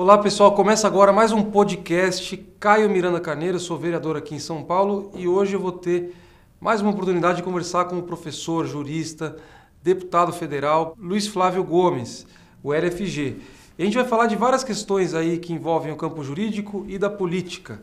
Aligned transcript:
Olá 0.00 0.16
pessoal, 0.16 0.54
começa 0.54 0.86
agora 0.86 1.12
mais 1.12 1.32
um 1.32 1.42
podcast. 1.42 2.36
Caio 2.60 2.88
Miranda 2.88 3.18
Carneiro, 3.18 3.58
sou 3.58 3.76
vereador 3.76 4.16
aqui 4.16 4.32
em 4.32 4.38
São 4.38 4.62
Paulo 4.62 5.10
e 5.12 5.26
hoje 5.26 5.54
eu 5.54 5.60
vou 5.60 5.72
ter 5.72 6.14
mais 6.60 6.80
uma 6.80 6.92
oportunidade 6.92 7.38
de 7.38 7.42
conversar 7.42 7.86
com 7.86 7.98
o 7.98 8.02
professor, 8.04 8.64
jurista, 8.64 9.34
deputado 9.82 10.32
federal 10.32 10.94
Luiz 10.96 11.26
Flávio 11.26 11.64
Gomes, 11.64 12.28
o 12.62 12.72
LFG. 12.72 13.38
E 13.76 13.82
a 13.82 13.84
gente 13.84 13.96
vai 13.96 14.04
falar 14.04 14.26
de 14.26 14.36
várias 14.36 14.62
questões 14.62 15.14
aí 15.14 15.36
que 15.36 15.52
envolvem 15.52 15.90
o 15.90 15.96
campo 15.96 16.22
jurídico 16.22 16.84
e 16.86 16.96
da 16.96 17.10
política. 17.10 17.82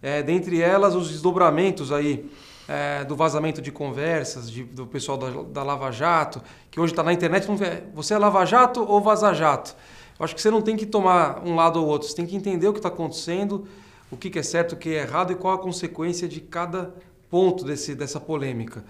É, 0.00 0.22
dentre 0.22 0.62
elas, 0.62 0.94
os 0.94 1.10
desdobramentos 1.10 1.92
aí 1.92 2.24
é, 2.66 3.04
do 3.04 3.14
vazamento 3.14 3.60
de 3.60 3.70
conversas 3.70 4.50
de, 4.50 4.64
do 4.64 4.86
pessoal 4.86 5.18
da, 5.18 5.28
da 5.42 5.62
Lava 5.62 5.90
Jato, 5.90 6.40
que 6.70 6.80
hoje 6.80 6.94
está 6.94 7.02
na 7.02 7.12
internet. 7.12 7.46
Você 7.92 8.14
é 8.14 8.18
Lava 8.18 8.46
Jato 8.46 8.82
ou 8.82 8.98
Vaza 9.02 9.34
Jato? 9.34 9.76
Eu 10.20 10.24
acho 10.24 10.34
que 10.34 10.42
você 10.42 10.50
não 10.50 10.60
tem 10.60 10.76
que 10.76 10.84
tomar 10.84 11.42
um 11.46 11.54
lado 11.54 11.80
ou 11.80 11.88
outro, 11.88 12.06
você 12.06 12.14
tem 12.14 12.26
que 12.26 12.36
entender 12.36 12.68
o 12.68 12.74
que 12.74 12.78
está 12.78 12.90
acontecendo, 12.90 13.66
o 14.10 14.18
que, 14.18 14.38
é 14.38 14.42
certo, 14.42 14.72
o 14.72 14.76
que 14.76 14.90
é 14.90 15.00
errado 15.00 15.32
e 15.32 15.34
qual 15.34 15.54
a 15.54 15.58
consequência 15.58 16.28
de 16.28 16.42
cada 16.42 16.94
ponto 17.30 17.64
desse, 17.64 17.94
dessa 17.94 18.20
polêmica. 18.20 18.84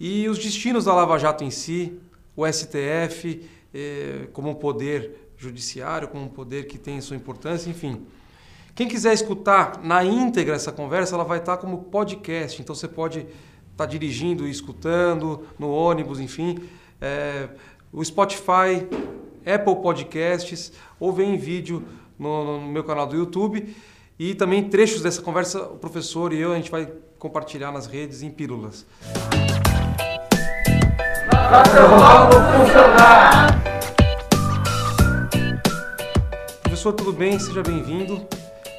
E 0.00 0.28
os 0.28 0.36
destinos 0.36 0.86
da 0.86 0.94
Lava 0.94 1.16
Jato 1.16 1.44
em 1.44 1.50
si, 1.52 1.96
o 2.34 2.44
STF 2.44 3.48
eh, 3.72 4.26
como 4.32 4.56
poder 4.56 5.30
judiciário, 5.36 6.08
como 6.08 6.24
um 6.24 6.28
poder 6.28 6.66
que 6.66 6.76
tem 6.76 7.00
sua 7.00 7.14
importância, 7.14 7.70
enfim. 7.70 8.04
Quem 8.74 8.88
quiser 8.88 9.12
escutar 9.12 9.80
na 9.84 10.04
íntegra 10.04 10.56
essa 10.56 10.72
conversa, 10.72 11.14
ela 11.14 11.24
vai 11.24 11.38
estar 11.38 11.58
como 11.58 11.84
podcast, 11.84 12.60
então 12.60 12.74
você 12.74 12.88
pode 12.88 13.20
estar 13.20 13.28
tá 13.76 13.86
dirigindo 13.86 14.44
e 14.44 14.50
escutando, 14.50 15.46
no 15.56 15.70
ônibus, 15.70 16.18
enfim. 16.18 16.58
É, 17.00 17.48
o 17.92 18.04
Spotify 18.04 18.86
Apple 19.48 19.76
Podcasts 19.76 20.72
ou 21.00 21.12
vem 21.12 21.34
em 21.34 21.38
vídeo 21.38 21.82
no, 22.18 22.60
no 22.60 22.68
meu 22.68 22.84
canal 22.84 23.06
do 23.06 23.16
YouTube. 23.16 23.74
E 24.18 24.34
também 24.34 24.68
trechos 24.68 25.00
dessa 25.00 25.22
conversa, 25.22 25.62
o 25.62 25.78
professor 25.78 26.32
e 26.32 26.40
eu, 26.40 26.52
a 26.52 26.56
gente 26.56 26.70
vai 26.70 26.90
compartilhar 27.18 27.70
nas 27.70 27.86
redes 27.86 28.22
em 28.22 28.30
pílulas. 28.30 28.84
Professor, 36.62 36.92
tudo 36.92 37.12
bem? 37.12 37.38
Seja 37.38 37.62
bem-vindo. 37.62 38.26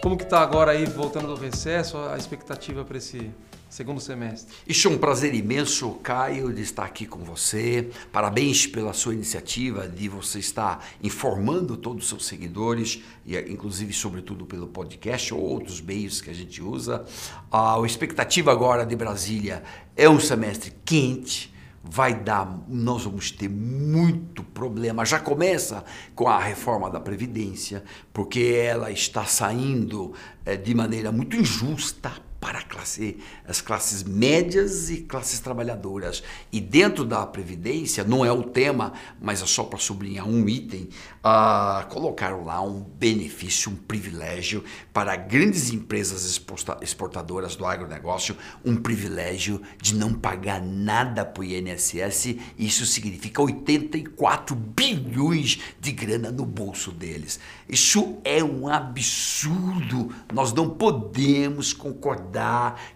Como 0.01 0.15
que 0.15 0.23
está 0.23 0.39
agora 0.39 0.71
aí, 0.71 0.85
voltando 0.85 1.27
do 1.27 1.35
recesso, 1.35 1.97
a 1.97 2.17
expectativa 2.17 2.85
para 2.85 2.97
esse 2.97 3.29
segundo 3.69 3.99
semestre. 3.99 4.55
Isso 4.65 4.87
é 4.87 4.91
um 4.91 4.97
prazer 4.97 5.33
imenso, 5.33 5.91
Caio, 6.01 6.53
de 6.53 6.61
estar 6.61 6.85
aqui 6.85 7.05
com 7.05 7.19
você. 7.19 7.89
Parabéns 8.09 8.65
pela 8.65 8.93
sua 8.93 9.13
iniciativa 9.13 9.89
de 9.89 10.07
você 10.07 10.39
estar 10.39 10.87
informando 11.03 11.75
todos 11.75 12.03
os 12.03 12.09
seus 12.09 12.25
seguidores, 12.27 13.03
e 13.25 13.37
inclusive, 13.51 13.91
sobretudo, 13.91 14.45
pelo 14.45 14.67
podcast 14.67 15.33
ou 15.33 15.41
outros 15.41 15.81
meios 15.81 16.21
que 16.21 16.29
a 16.29 16.33
gente 16.33 16.63
usa. 16.63 17.05
A 17.51 17.77
expectativa 17.85 18.53
agora 18.53 18.85
de 18.85 18.95
Brasília 18.95 19.63
é 19.97 20.09
um 20.09 20.19
semestre 20.19 20.73
quente 20.85 21.53
vai 21.83 22.13
dar, 22.13 22.63
nós 22.67 23.03
vamos 23.03 23.31
ter 23.31 23.49
muito 23.49 24.43
problema. 24.43 25.05
Já 25.05 25.19
começa 25.19 25.83
com 26.13 26.27
a 26.27 26.39
reforma 26.39 26.89
da 26.89 26.99
Previdência, 26.99 27.83
porque 28.13 28.41
ela 28.41 28.91
está 28.91 29.25
saindo 29.25 30.13
é, 30.45 30.55
de 30.55 30.73
maneira 30.75 31.11
muito 31.11 31.35
injusta 31.35 32.28
para 32.39 32.61
classe, 32.61 33.17
as 33.45 33.59
classes 33.59 34.03
médias 34.03 34.89
e 34.89 35.01
classes 35.01 35.39
trabalhadoras. 35.39 36.23
E 36.51 36.61
dentro 36.61 37.03
da 37.03 37.25
Previdência, 37.25 38.03
não 38.03 38.25
é 38.25 38.31
o 38.31 38.43
tema, 38.43 38.93
mas 39.21 39.41
é 39.41 39.45
só 39.45 39.63
para 39.63 39.77
sublinhar 39.77 40.27
um 40.27 40.47
item, 40.47 40.89
uh, 41.19 41.85
colocaram 41.89 42.45
lá 42.45 42.61
um 42.61 42.81
benefício, 42.81 43.71
um 43.71 43.75
privilégio 43.75 44.63
para 44.93 45.15
grandes 45.15 45.71
empresas 45.71 46.41
exportadoras 46.81 47.55
do 47.55 47.65
agronegócio, 47.65 48.37
um 48.63 48.77
privilégio 48.77 49.61
de 49.81 49.95
não 49.95 50.13
pagar 50.13 50.61
nada 50.61 51.25
para 51.25 51.41
o 51.41 51.43
INSS. 51.43 52.37
Isso 52.57 52.85
significa 52.85 53.41
84 53.41 54.55
bilhões 54.55 55.59
de 55.79 55.91
grana 55.91 56.31
no 56.31 56.45
bolso 56.45 56.91
deles. 56.91 57.39
Isso 57.67 58.17
é 58.23 58.43
um 58.43 58.67
absurdo. 58.67 60.13
Nós 60.33 60.53
não 60.53 60.69
podemos 60.69 61.73
concordar 61.73 62.28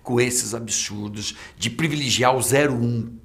com 0.01 0.19
esses 0.19 0.53
absurdos 0.53 1.35
de 1.57 1.69
privilegiar 1.69 2.35
o 2.35 2.39
01 2.39 3.23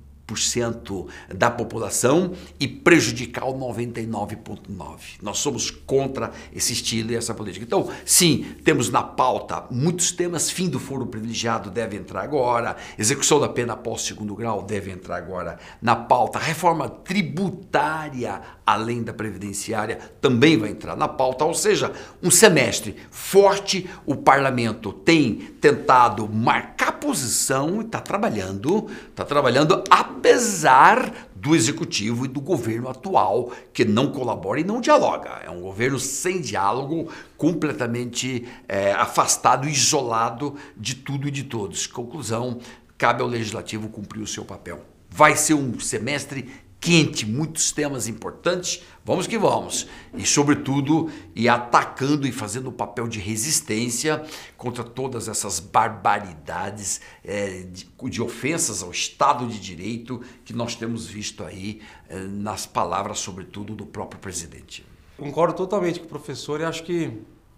da 1.34 1.50
população 1.50 2.34
e 2.60 2.69
prejudicar 2.69 3.46
o 3.46 3.54
99,9%. 3.54 4.98
Nós 5.22 5.38
somos 5.38 5.70
contra 5.70 6.32
esse 6.54 6.74
estilo 6.74 7.12
e 7.12 7.16
essa 7.16 7.32
política. 7.32 7.64
Então, 7.64 7.88
sim, 8.04 8.44
temos 8.62 8.91
na 8.91 9.02
pauta 9.02 9.64
muitos 9.70 10.12
temas. 10.12 10.50
Fim 10.50 10.69
do 10.69 10.78
foro 10.78 11.06
privilegiado 11.06 11.70
deve 11.70 11.96
entrar 11.96 12.22
agora, 12.22 12.76
execução 12.98 13.40
da 13.40 13.48
pena 13.48 13.72
após 13.72 14.02
segundo 14.02 14.34
grau 14.34 14.62
deve 14.62 14.90
entrar 14.90 15.16
agora 15.16 15.58
na 15.80 15.96
pauta, 15.96 16.38
reforma 16.38 16.88
tributária 16.88 18.42
além 18.68 19.02
da 19.02 19.14
previdenciária 19.14 19.98
também 20.20 20.58
vai 20.58 20.68
entrar 20.68 20.94
na 20.94 21.08
pauta, 21.08 21.44
ou 21.44 21.54
seja, 21.54 21.90
um 22.22 22.30
semestre 22.30 22.96
forte. 23.10 23.88
O 24.04 24.14
parlamento 24.14 24.92
tem 24.92 25.36
tentado 25.58 26.28
marcar 26.28 26.92
posição 26.92 27.80
e 27.80 27.86
está 27.86 27.98
trabalhando, 27.98 28.86
está 29.08 29.24
trabalhando 29.24 29.82
apesar 29.88 31.28
do 31.34 31.54
executivo 31.54 32.26
e 32.26 32.28
do 32.28 32.42
governo 32.42 32.90
atual, 32.90 33.52
que 33.72 33.86
não 33.86 34.12
colabora 34.12 34.60
e 34.60 34.64
não 34.64 34.82
dialoga. 34.82 35.40
É 35.42 35.48
um 35.48 35.62
governo 35.62 35.98
sem 35.98 36.42
diálogo, 36.42 37.10
completamente 37.38 38.46
é, 38.68 38.92
afastado, 38.92 39.66
isolado 39.66 40.56
de 40.76 40.94
tudo 40.94 41.26
e 41.26 41.30
de 41.30 41.44
todos. 41.44 41.86
Conclusão: 41.86 42.58
cabe 42.98 43.22
ao 43.22 43.28
legislativo 43.28 43.88
cumprir 43.88 44.20
o 44.20 44.26
seu 44.26 44.44
papel. 44.44 44.84
Vai 45.08 45.36
ser 45.36 45.54
um 45.54 45.80
semestre 45.80 46.67
quente, 46.80 47.26
muitos 47.26 47.72
temas 47.72 48.06
importantes. 48.06 48.82
Vamos 49.04 49.26
que 49.26 49.38
vamos. 49.38 49.86
E, 50.14 50.24
sobretudo, 50.24 51.10
e 51.34 51.48
atacando 51.48 52.26
e 52.26 52.32
fazendo 52.32 52.68
o 52.68 52.72
papel 52.72 53.08
de 53.08 53.18
resistência 53.18 54.24
contra 54.56 54.84
todas 54.84 55.28
essas 55.28 55.60
barbaridades 55.60 57.00
é, 57.24 57.62
de, 57.62 57.88
de, 58.10 58.22
ofensas 58.22 58.82
ao 58.82 58.90
Estado 58.90 59.46
de 59.46 59.58
Direito 59.58 60.22
que 60.44 60.52
nós 60.52 60.74
temos 60.74 61.06
visto 61.06 61.44
aí 61.44 61.80
é, 62.08 62.18
nas 62.18 62.66
palavras, 62.66 63.18
sobretudo, 63.18 63.74
do 63.74 63.86
próprio 63.86 64.20
presidente. 64.20 64.84
Concordo 65.16 65.54
totalmente 65.54 65.98
com 65.98 66.06
o 66.06 66.08
professor 66.08 66.60
e 66.60 66.64
acho 66.64 66.84
que 66.84 67.12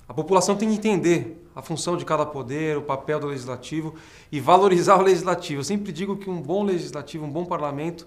a 0.08 0.14
população 0.14 0.56
tem 0.56 0.68
que 0.68 0.74
entender 0.74 1.46
a 1.54 1.62
função 1.62 1.96
de 1.96 2.04
cada 2.04 2.24
poder, 2.24 2.76
o 2.76 2.82
papel 2.82 3.20
do 3.20 3.26
legislativo 3.26 3.94
e 4.32 4.40
valorizar 4.40 4.96
o 4.96 5.02
legislativo. 5.02 5.60
Eu 5.60 5.64
sempre 5.64 5.92
digo 5.92 6.16
que 6.16 6.30
um 6.30 6.40
bom 6.40 6.64
legislativo, 6.64 7.24
um 7.24 7.30
bom 7.30 7.44
parlamento 7.44 8.06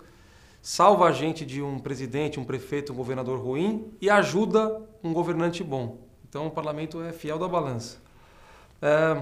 salva 0.63 1.07
a 1.07 1.11
gente 1.11 1.45
de 1.45 1.61
um 1.61 1.77
presidente, 1.77 2.39
um 2.39 2.45
prefeito, 2.45 2.93
um 2.93 2.95
governador 2.95 3.37
ruim 3.37 3.91
e 3.99 4.09
ajuda 4.09 4.81
um 5.03 5.11
governante 5.11 5.61
bom. 5.61 5.97
Então 6.27 6.47
o 6.47 6.51
parlamento 6.51 7.03
é 7.03 7.11
fiel 7.11 7.37
da 7.37 7.49
balança. 7.49 7.97
É, 8.81 9.21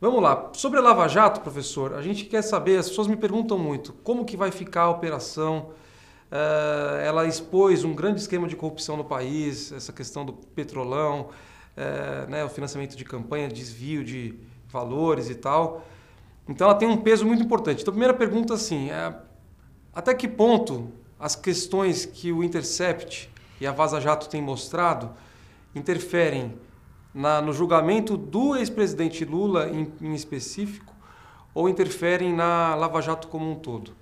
vamos 0.00 0.22
lá. 0.22 0.48
Sobre 0.54 0.78
a 0.78 0.82
Lava 0.82 1.06
Jato, 1.06 1.42
professor, 1.42 1.92
a 1.92 2.00
gente 2.00 2.24
quer 2.24 2.40
saber, 2.40 2.78
as 2.78 2.88
pessoas 2.88 3.08
me 3.08 3.16
perguntam 3.16 3.58
muito, 3.58 3.92
como 4.02 4.24
que 4.24 4.38
vai 4.38 4.50
ficar 4.50 4.84
a 4.84 4.90
operação? 4.90 5.68
É, 6.30 7.04
ela 7.06 7.26
expôs 7.26 7.84
um 7.84 7.94
grande 7.94 8.22
esquema 8.22 8.48
de 8.48 8.56
corrupção 8.56 8.96
no 8.96 9.04
país, 9.04 9.72
essa 9.72 9.92
questão 9.92 10.24
do 10.24 10.32
petrolão, 10.32 11.28
é, 11.76 12.26
né, 12.26 12.42
o 12.42 12.48
financiamento 12.48 12.96
de 12.96 13.04
campanha, 13.04 13.48
desvio 13.48 14.02
de 14.02 14.34
valores 14.70 15.28
e 15.28 15.34
tal. 15.34 15.82
Então 16.48 16.66
ela 16.66 16.74
tem 16.74 16.88
um 16.88 16.96
peso 16.96 17.26
muito 17.26 17.42
importante. 17.42 17.82
Então 17.82 17.92
a 17.92 17.94
primeira 17.94 18.14
pergunta 18.14 18.54
assim, 18.54 18.90
é, 18.90 19.14
até 19.94 20.14
que 20.14 20.28
ponto 20.28 20.92
as 21.18 21.36
questões 21.36 22.06
que 22.06 22.32
o 22.32 22.42
Intercept 22.42 23.30
e 23.60 23.66
a 23.66 23.72
Vaza 23.72 24.00
Jato 24.00 24.28
têm 24.28 24.40
mostrado 24.40 25.10
interferem 25.74 26.58
na, 27.14 27.40
no 27.40 27.52
julgamento 27.52 28.16
do 28.16 28.56
ex-presidente 28.56 29.24
Lula 29.24 29.68
em, 29.68 29.92
em 30.00 30.14
específico 30.14 30.94
ou 31.52 31.68
interferem 31.68 32.32
na 32.32 32.74
Lava 32.74 33.00
Jato 33.00 33.28
como 33.28 33.50
um 33.50 33.56
todo? 33.56 33.92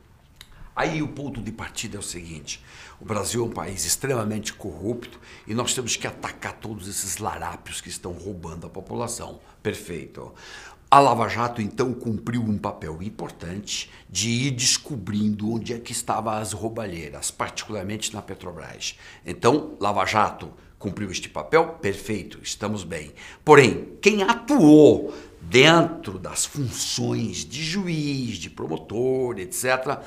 Aí 0.77 1.03
o 1.03 1.09
ponto 1.09 1.41
de 1.41 1.51
partida 1.51 1.97
é 1.97 1.99
o 1.99 2.03
seguinte: 2.03 2.65
o 3.01 3.05
Brasil 3.05 3.43
é 3.43 3.47
um 3.47 3.51
país 3.51 3.85
extremamente 3.85 4.53
corrupto 4.53 5.19
e 5.45 5.53
nós 5.53 5.75
temos 5.75 5.97
que 5.97 6.07
atacar 6.07 6.53
todos 6.53 6.87
esses 6.87 7.19
larápios 7.19 7.81
que 7.81 7.89
estão 7.89 8.13
roubando 8.13 8.67
a 8.67 8.71
população. 8.71 9.41
Perfeito. 9.61 10.33
A 10.91 11.01
Lava 11.01 11.29
Jato 11.29 11.61
então 11.61 11.93
cumpriu 11.93 12.41
um 12.41 12.57
papel 12.57 13.03
importante 13.03 13.91
de 14.09 14.31
ir 14.31 14.53
descobrindo 14.53 15.53
onde 15.53 15.75
é 15.75 15.79
que 15.79 15.93
estavam 15.93 16.33
as 16.33 16.55
roubalheiras, 16.55 17.31
particularmente 17.31 18.15
na 18.15 18.23
Petrobras. 18.23 18.99
Então, 19.27 19.77
Lava 19.79 20.07
Jato 20.07 20.51
cumpriu 20.79 21.11
este 21.11 21.29
papel? 21.29 21.77
Perfeito, 21.83 22.39
estamos 22.43 22.85
bem. 22.85 23.13
Porém, 23.45 23.99
quem 24.01 24.23
atuou 24.23 25.13
dentro 25.43 26.19
das 26.19 26.47
funções 26.47 27.45
de 27.45 27.63
juiz, 27.63 28.39
de 28.39 28.49
promotor, 28.49 29.39
etc., 29.39 29.99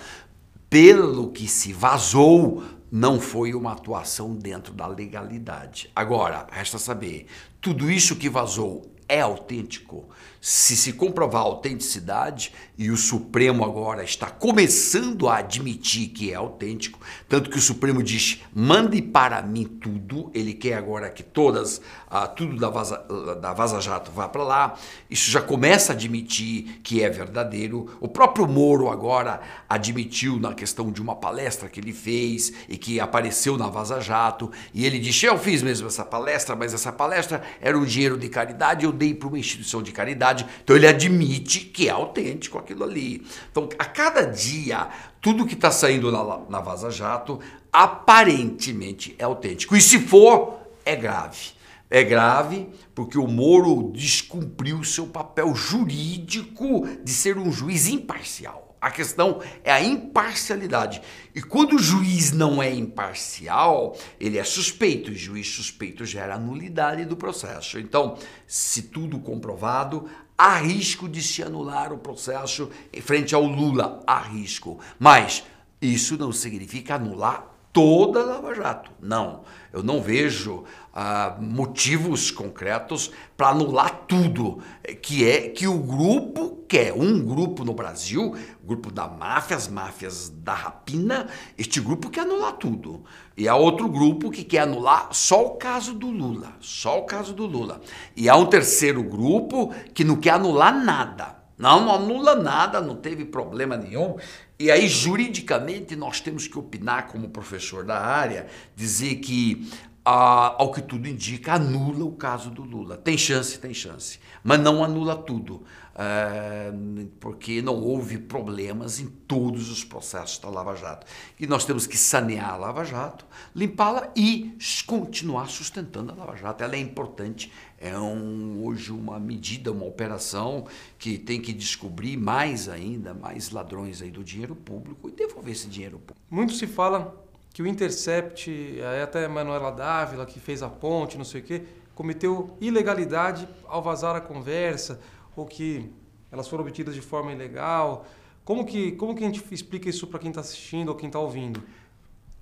pelo 0.67 1.29
que 1.29 1.47
se 1.47 1.73
vazou 1.73 2.63
não 2.91 3.19
foi 3.19 3.53
uma 3.53 3.73
atuação 3.73 4.33
dentro 4.33 4.73
da 4.73 4.87
legalidade. 4.87 5.91
Agora, 5.95 6.47
resta 6.49 6.79
saber, 6.79 7.27
tudo 7.61 7.91
isso 7.91 8.15
que 8.15 8.27
vazou 8.27 8.91
é 9.07 9.21
autêntico? 9.21 10.09
Se 10.43 10.75
se 10.75 10.93
comprovar 10.93 11.43
a 11.43 11.45
autenticidade, 11.45 12.51
e 12.81 12.89
o 12.89 12.97
Supremo 12.97 13.63
agora 13.63 14.03
está 14.03 14.25
começando 14.25 15.29
a 15.29 15.37
admitir 15.37 16.07
que 16.07 16.31
é 16.31 16.33
autêntico, 16.33 16.99
tanto 17.29 17.51
que 17.51 17.59
o 17.59 17.61
Supremo 17.61 18.01
diz: 18.01 18.41
mande 18.51 18.99
para 19.03 19.39
mim 19.43 19.65
tudo, 19.65 20.31
ele 20.33 20.55
quer 20.55 20.73
agora 20.73 21.11
que 21.11 21.21
todas, 21.21 21.79
ah, 22.09 22.25
tudo 22.25 22.57
da 22.57 22.71
Vaza, 22.71 23.05
da 23.39 23.53
Vaza 23.53 23.79
Jato 23.79 24.09
vá 24.09 24.27
para 24.27 24.43
lá. 24.43 24.75
Isso 25.07 25.29
já 25.29 25.39
começa 25.39 25.91
a 25.91 25.95
admitir 25.95 26.79
que 26.81 27.03
é 27.03 27.09
verdadeiro. 27.09 27.95
O 27.99 28.07
próprio 28.07 28.47
Moro 28.47 28.89
agora 28.89 29.41
admitiu 29.69 30.39
na 30.39 30.55
questão 30.55 30.91
de 30.91 31.03
uma 31.03 31.15
palestra 31.15 31.69
que 31.69 31.79
ele 31.79 31.93
fez 31.93 32.51
e 32.67 32.77
que 32.79 32.99
apareceu 32.99 33.59
na 33.59 33.67
Vaza 33.67 34.01
Jato, 34.01 34.51
e 34.73 34.87
ele 34.87 34.97
disse: 34.97 35.27
Eu 35.27 35.37
fiz 35.37 35.61
mesmo 35.61 35.85
essa 35.85 36.03
palestra, 36.03 36.55
mas 36.55 36.73
essa 36.73 36.91
palestra 36.91 37.43
era 37.61 37.77
um 37.77 37.85
dinheiro 37.85 38.17
de 38.17 38.27
caridade, 38.27 38.85
eu 38.85 38.91
dei 38.91 39.13
para 39.13 39.27
uma 39.27 39.37
instituição 39.37 39.83
de 39.83 39.91
caridade. 39.91 40.30
Então 40.63 40.75
ele 40.75 40.87
admite 40.87 41.61
que 41.61 41.87
é 41.87 41.91
autêntico 41.91 42.57
aquilo 42.57 42.83
ali. 42.83 43.25
Então, 43.51 43.67
a 43.77 43.85
cada 43.85 44.23
dia, 44.23 44.87
tudo 45.21 45.45
que 45.45 45.53
está 45.53 45.71
saindo 45.71 46.11
na, 46.11 46.39
na 46.49 46.61
Vaza 46.61 46.89
Jato 46.89 47.39
aparentemente 47.71 49.15
é 49.17 49.23
autêntico. 49.23 49.75
E 49.75 49.81
se 49.81 49.99
for, 49.99 50.59
é 50.85 50.95
grave. 50.95 51.51
É 51.89 52.03
grave 52.03 52.69
porque 52.95 53.17
o 53.17 53.27
Moro 53.27 53.91
descumpriu 53.93 54.83
seu 54.83 55.07
papel 55.07 55.53
jurídico 55.53 56.87
de 57.03 57.11
ser 57.11 57.37
um 57.37 57.51
juiz 57.51 57.87
imparcial. 57.87 58.70
A 58.81 58.89
questão 58.89 59.39
é 59.63 59.71
a 59.71 59.83
imparcialidade. 59.83 61.03
E 61.35 61.41
quando 61.41 61.75
o 61.75 61.79
juiz 61.79 62.31
não 62.31 62.63
é 62.63 62.73
imparcial, 62.73 63.95
ele 64.19 64.39
é 64.39 64.43
suspeito. 64.43 65.11
O 65.11 65.15
juiz 65.15 65.47
suspeito 65.47 66.03
gera 66.03 66.39
nulidade 66.39 67.05
do 67.05 67.15
processo. 67.15 67.77
Então, 67.77 68.17
se 68.47 68.81
tudo 68.81 69.19
comprovado, 69.19 70.09
há 70.35 70.57
risco 70.57 71.07
de 71.07 71.21
se 71.21 71.43
anular 71.43 71.93
o 71.93 71.99
processo 71.99 72.71
em 72.91 73.01
frente 73.01 73.35
ao 73.35 73.43
Lula. 73.43 74.01
Há 74.07 74.19
risco. 74.19 74.79
Mas 74.97 75.43
isso 75.79 76.17
não 76.17 76.31
significa 76.31 76.95
anular 76.95 77.50
toda 77.73 78.21
a 78.21 78.25
Lava 78.25 78.53
Jato. 78.53 78.91
Não. 79.01 79.41
Eu 79.71 79.81
não 79.81 80.01
vejo 80.01 80.65
ah, 80.93 81.37
motivos 81.39 82.29
concretos 82.29 83.11
para 83.37 83.49
anular 83.49 84.03
tudo 84.07 84.61
que 85.01 85.27
é 85.27 85.49
que 85.49 85.65
o 85.65 85.77
grupo 85.77 86.65
quer. 86.67 86.93
Um 86.93 87.23
grupo 87.23 87.63
no 87.63 87.73
Brasil, 87.73 88.35
grupo 88.63 88.91
da 88.91 89.07
máfia, 89.07 89.55
as 89.55 89.69
máfias 89.69 90.29
da 90.29 90.53
rapina, 90.53 91.27
este 91.57 91.79
grupo 91.79 92.09
quer 92.09 92.21
anular 92.21 92.53
tudo. 92.53 93.03
E 93.37 93.47
há 93.47 93.55
outro 93.55 93.87
grupo 93.87 94.29
que 94.29 94.43
quer 94.43 94.59
anular 94.59 95.09
só 95.11 95.45
o 95.45 95.51
caso 95.51 95.93
do 95.93 96.07
Lula, 96.07 96.53
só 96.59 96.99
o 96.99 97.05
caso 97.05 97.33
do 97.33 97.45
Lula. 97.45 97.81
E 98.15 98.27
há 98.27 98.35
um 98.35 98.45
terceiro 98.45 99.01
grupo 99.01 99.73
que 99.93 100.03
não 100.03 100.17
quer 100.17 100.31
anular 100.31 100.73
nada. 100.83 101.41
Não, 101.57 101.85
não 101.85 101.93
anula 101.93 102.35
nada, 102.35 102.81
não 102.81 102.95
teve 102.95 103.23
problema 103.23 103.77
nenhum. 103.77 104.15
E 104.61 104.69
aí, 104.69 104.87
juridicamente, 104.87 105.95
nós 105.95 106.19
temos 106.19 106.47
que 106.47 106.59
opinar, 106.59 107.07
como 107.07 107.29
professor 107.29 107.83
da 107.83 107.99
área, 107.99 108.45
dizer 108.75 109.15
que 109.15 109.67
ah, 110.05 110.55
ao 110.55 110.71
que 110.71 110.83
tudo 110.83 111.07
indica, 111.07 111.53
anula 111.53 112.05
o 112.05 112.11
caso 112.11 112.51
do 112.51 112.61
Lula. 112.61 112.95
Tem 112.95 113.17
chance, 113.17 113.57
tem 113.57 113.73
chance, 113.73 114.19
mas 114.43 114.59
não 114.59 114.83
anula 114.83 115.15
tudo, 115.15 115.63
é, 115.95 116.71
porque 117.19 117.59
não 117.59 117.81
houve 117.81 118.19
problemas 118.19 118.99
em 118.99 119.07
todos 119.07 119.71
os 119.71 119.83
processos 119.83 120.37
da 120.37 120.49
Lava 120.49 120.75
Jato. 120.75 121.07
E 121.39 121.47
nós 121.47 121.65
temos 121.65 121.87
que 121.87 121.97
sanear 121.97 122.51
a 122.51 122.57
Lava 122.57 122.83
Jato, 122.83 123.25
limpá-la 123.55 124.11
e 124.15 124.55
continuar 124.85 125.49
sustentando 125.49 126.11
a 126.11 126.15
Lava 126.15 126.37
Jato. 126.37 126.63
Ela 126.63 126.75
é 126.75 126.79
importante, 126.79 127.51
é 127.81 127.97
um, 127.97 128.63
hoje 128.63 128.91
uma 128.91 129.19
medida, 129.19 129.71
uma 129.71 129.85
operação 129.85 130.65
que 130.99 131.17
tem 131.17 131.41
que 131.41 131.51
descobrir 131.51 132.15
mais 132.15 132.69
ainda, 132.69 133.11
mais 133.11 133.49
ladrões 133.49 134.03
aí 134.03 134.11
do 134.11 134.23
dinheiro 134.23 134.55
público 134.55 135.09
e 135.09 135.11
devolver 135.11 135.51
esse 135.51 135.67
dinheiro 135.67 135.97
público. 135.97 136.21
Muito 136.29 136.53
se 136.53 136.67
fala 136.67 137.19
que 137.51 137.63
o 137.63 137.67
Intercept, 137.67 138.79
até 139.03 139.27
Manuela 139.27 139.71
Dávila, 139.71 140.27
que 140.27 140.39
fez 140.39 140.61
a 140.61 140.69
ponte, 140.69 141.17
não 141.17 141.25
sei 141.25 141.41
o 141.41 141.43
quê, 141.43 141.63
cometeu 141.95 142.55
ilegalidade 142.61 143.47
ao 143.65 143.81
vazar 143.81 144.15
a 144.15 144.21
conversa, 144.21 144.99
ou 145.35 145.45
que 145.45 145.91
elas 146.31 146.47
foram 146.47 146.63
obtidas 146.63 146.93
de 146.93 147.01
forma 147.01 147.31
ilegal. 147.31 148.05
Como 148.45 148.63
que, 148.63 148.91
como 148.93 149.15
que 149.15 149.23
a 149.23 149.27
gente 149.27 149.43
explica 149.51 149.89
isso 149.89 150.05
para 150.07 150.19
quem 150.19 150.29
está 150.29 150.41
assistindo 150.41 150.89
ou 150.89 150.95
quem 150.95 151.07
está 151.07 151.19
ouvindo? 151.19 151.61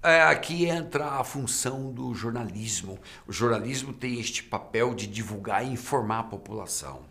É, 0.01 0.21
aqui 0.21 0.65
entra 0.65 1.19
a 1.19 1.23
função 1.25 1.91
do 1.91 2.13
jornalismo. 2.13 2.97
O 3.27 3.33
jornalismo 3.33 3.91
tem 3.91 4.17
este 4.17 4.41
papel 4.41 4.95
de 4.95 5.05
divulgar 5.05 5.65
e 5.65 5.73
informar 5.73 6.19
a 6.19 6.23
população. 6.23 7.01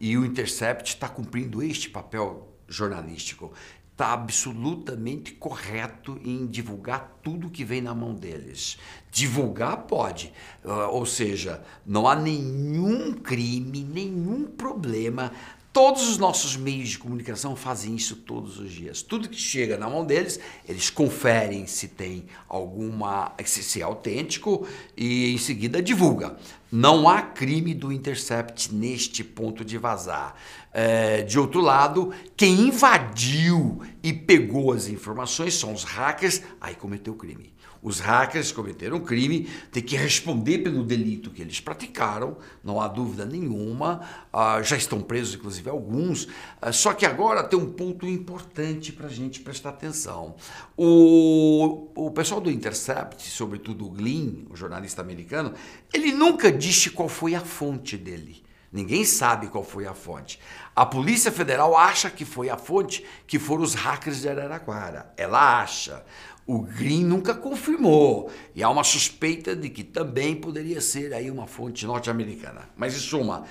E 0.00 0.16
o 0.16 0.24
Intercept 0.24 0.94
está 0.94 1.10
cumprindo 1.10 1.62
este 1.62 1.90
papel 1.90 2.48
jornalístico 2.66 3.52
está 3.98 4.12
absolutamente 4.12 5.32
correto 5.32 6.20
em 6.24 6.46
divulgar 6.46 7.18
tudo 7.20 7.50
que 7.50 7.64
vem 7.64 7.80
na 7.80 7.92
mão 7.92 8.14
deles. 8.14 8.78
Divulgar 9.10 9.76
pode, 9.88 10.32
ah, 10.64 10.86
ou 10.86 11.04
seja, 11.04 11.64
não 11.84 12.06
há 12.06 12.14
nenhum 12.14 13.12
crime, 13.14 13.82
nenhum 13.82 14.44
problema. 14.44 15.32
Todos 15.72 16.08
os 16.08 16.16
nossos 16.16 16.56
meios 16.56 16.88
de 16.88 16.98
comunicação 16.98 17.54
fazem 17.54 17.94
isso 17.94 18.16
todos 18.16 18.58
os 18.58 18.72
dias. 18.72 19.02
Tudo 19.02 19.28
que 19.28 19.38
chega 19.38 19.76
na 19.76 19.88
mão 19.88 20.04
deles, 20.04 20.40
eles 20.66 20.88
conferem 20.88 21.66
se 21.66 21.88
tem 21.88 22.24
alguma, 22.48 23.32
se 23.44 23.80
é 23.80 23.84
autêntico 23.84 24.66
e 24.96 25.32
em 25.32 25.38
seguida 25.38 25.82
divulga. 25.82 26.36
Não 26.72 27.08
há 27.08 27.20
crime 27.20 27.74
do 27.74 27.92
Intercept 27.92 28.74
neste 28.74 29.22
ponto 29.22 29.64
de 29.64 29.76
vazar. 29.76 30.34
É, 30.72 31.22
de 31.22 31.38
outro 31.38 31.60
lado, 31.60 32.12
quem 32.36 32.68
invadiu 32.68 33.80
e 34.02 34.12
pegou 34.12 34.72
as 34.72 34.88
informações 34.88 35.54
são 35.54 35.72
os 35.72 35.84
hackers, 35.84 36.42
aí 36.60 36.74
cometeu 36.74 37.14
crime. 37.14 37.52
Os 37.82 38.00
hackers 38.00 38.52
cometeram 38.52 39.00
crime, 39.00 39.48
têm 39.70 39.82
que 39.82 39.96
responder 39.96 40.58
pelo 40.58 40.82
delito 40.82 41.30
que 41.30 41.42
eles 41.42 41.60
praticaram, 41.60 42.36
não 42.62 42.80
há 42.80 42.88
dúvida 42.88 43.24
nenhuma. 43.24 44.00
Ah, 44.32 44.60
já 44.62 44.76
estão 44.76 45.00
presos, 45.00 45.34
inclusive, 45.34 45.70
alguns. 45.70 46.28
Ah, 46.60 46.72
só 46.72 46.92
que 46.92 47.06
agora 47.06 47.44
tem 47.44 47.58
um 47.58 47.72
ponto 47.72 48.06
importante 48.06 48.92
para 48.92 49.06
a 49.06 49.10
gente 49.10 49.40
prestar 49.40 49.70
atenção. 49.70 50.34
O, 50.76 51.88
o 51.94 52.10
pessoal 52.10 52.40
do 52.40 52.50
Intercept, 52.50 53.28
sobretudo 53.28 53.86
o 53.86 53.90
Glynn, 53.90 54.46
o 54.50 54.56
jornalista 54.56 55.00
americano, 55.00 55.54
ele 55.92 56.12
nunca 56.12 56.50
disse 56.50 56.90
qual 56.90 57.08
foi 57.08 57.34
a 57.34 57.40
fonte 57.40 57.96
dele. 57.96 58.47
Ninguém 58.72 59.04
sabe 59.04 59.48
qual 59.48 59.64
foi 59.64 59.86
a 59.86 59.94
fonte. 59.94 60.38
A 60.76 60.84
Polícia 60.84 61.32
Federal 61.32 61.76
acha 61.76 62.10
que 62.10 62.24
foi 62.24 62.50
a 62.50 62.56
fonte, 62.56 63.04
que 63.26 63.38
foram 63.38 63.62
os 63.62 63.74
hackers 63.74 64.20
de 64.20 64.28
Araraquara. 64.28 65.12
Ela 65.16 65.62
acha. 65.62 66.04
O 66.46 66.60
Green 66.60 67.04
nunca 67.04 67.34
confirmou 67.34 68.30
e 68.54 68.62
há 68.62 68.70
uma 68.70 68.84
suspeita 68.84 69.54
de 69.54 69.68
que 69.68 69.84
também 69.84 70.34
poderia 70.34 70.80
ser 70.80 71.12
aí 71.12 71.30
uma 71.30 71.46
fonte 71.46 71.84
norte-americana. 71.84 72.68
Mas 72.74 72.94
em 72.94 73.00
suma, 73.00 73.44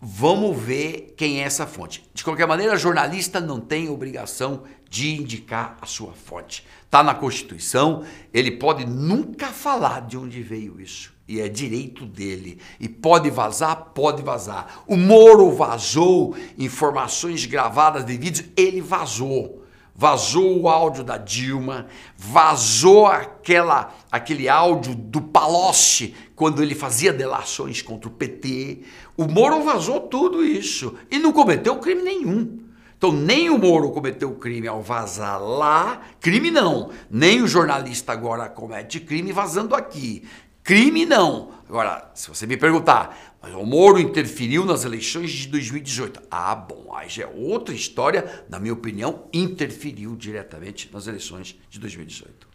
vamos 0.00 0.60
ver 0.60 1.14
quem 1.16 1.40
é 1.40 1.44
essa 1.44 1.66
fonte. 1.66 2.04
De 2.12 2.24
qualquer 2.24 2.46
maneira, 2.46 2.76
jornalista 2.76 3.40
não 3.40 3.60
tem 3.60 3.88
obrigação 3.88 4.64
de 4.88 5.14
indicar 5.14 5.78
a 5.80 5.86
sua 5.86 6.12
fonte. 6.12 6.66
Está 6.84 7.02
na 7.02 7.14
Constituição, 7.14 8.04
ele 8.34 8.50
pode 8.50 8.84
nunca 8.84 9.46
falar 9.48 10.00
de 10.00 10.18
onde 10.18 10.42
veio 10.42 10.80
isso. 10.80 11.11
E 11.26 11.40
é 11.40 11.48
direito 11.48 12.04
dele. 12.04 12.58
E 12.80 12.88
pode 12.88 13.30
vazar? 13.30 13.92
Pode 13.94 14.22
vazar. 14.22 14.82
O 14.86 14.96
Moro 14.96 15.50
vazou 15.52 16.36
informações 16.58 17.46
gravadas 17.46 18.04
de 18.04 18.16
vídeos, 18.16 18.48
ele 18.56 18.80
vazou 18.80 19.62
vazou 19.94 20.60
o 20.60 20.68
áudio 20.68 21.04
da 21.04 21.16
Dilma, 21.16 21.86
vazou 22.16 23.06
aquela, 23.06 23.94
aquele 24.10 24.48
áudio 24.48 24.94
do 24.94 25.20
Palocci 25.20 26.14
quando 26.34 26.62
ele 26.62 26.74
fazia 26.74 27.12
delações 27.12 27.82
contra 27.82 28.08
o 28.08 28.12
PT. 28.12 28.80
O 29.16 29.26
Moro 29.26 29.62
vazou 29.62 30.00
tudo 30.00 30.44
isso 30.44 30.94
e 31.10 31.18
não 31.18 31.32
cometeu 31.32 31.76
crime 31.76 32.02
nenhum. 32.02 32.58
Então, 32.96 33.12
nem 33.12 33.50
o 33.50 33.58
Moro 33.58 33.90
cometeu 33.90 34.30
crime 34.36 34.68
ao 34.68 34.80
vazar 34.80 35.40
lá, 35.42 36.00
crime 36.20 36.50
não. 36.52 36.90
Nem 37.10 37.42
o 37.42 37.48
jornalista 37.48 38.12
agora 38.12 38.48
comete 38.48 39.00
crime 39.00 39.32
vazando 39.32 39.74
aqui. 39.74 40.22
Crime 40.62 41.04
não. 41.04 41.52
Agora, 41.68 42.10
se 42.14 42.28
você 42.28 42.46
me 42.46 42.56
perguntar, 42.56 43.36
mas 43.42 43.52
o 43.54 43.64
Moro 43.64 43.98
interferiu 43.98 44.64
nas 44.64 44.84
eleições 44.84 45.30
de 45.30 45.48
2018. 45.48 46.22
Ah, 46.30 46.54
bom, 46.54 46.94
aí 46.94 47.08
já 47.08 47.24
é 47.24 47.26
outra 47.26 47.74
história. 47.74 48.44
Na 48.48 48.60
minha 48.60 48.72
opinião, 48.72 49.24
interferiu 49.32 50.14
diretamente 50.14 50.88
nas 50.92 51.08
eleições 51.08 51.58
de 51.68 51.80
2018. 51.80 52.46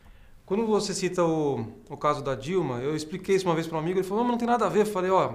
Quando 0.45 0.65
você 0.65 0.93
cita 0.93 1.25
o, 1.25 1.67
o 1.89 1.97
caso 1.97 2.23
da 2.23 2.33
Dilma, 2.33 2.79
eu 2.79 2.95
expliquei 2.95 3.35
isso 3.35 3.45
uma 3.45 3.55
vez 3.55 3.67
para 3.67 3.77
um 3.77 3.81
amigo, 3.81 3.99
ele 3.99 4.07
falou, 4.07 4.23
não, 4.23 4.31
não 4.31 4.37
tem 4.37 4.47
nada 4.47 4.65
a 4.65 4.69
ver. 4.69 4.81
Eu 4.81 4.85
falei, 4.85 5.11
ó, 5.11 5.33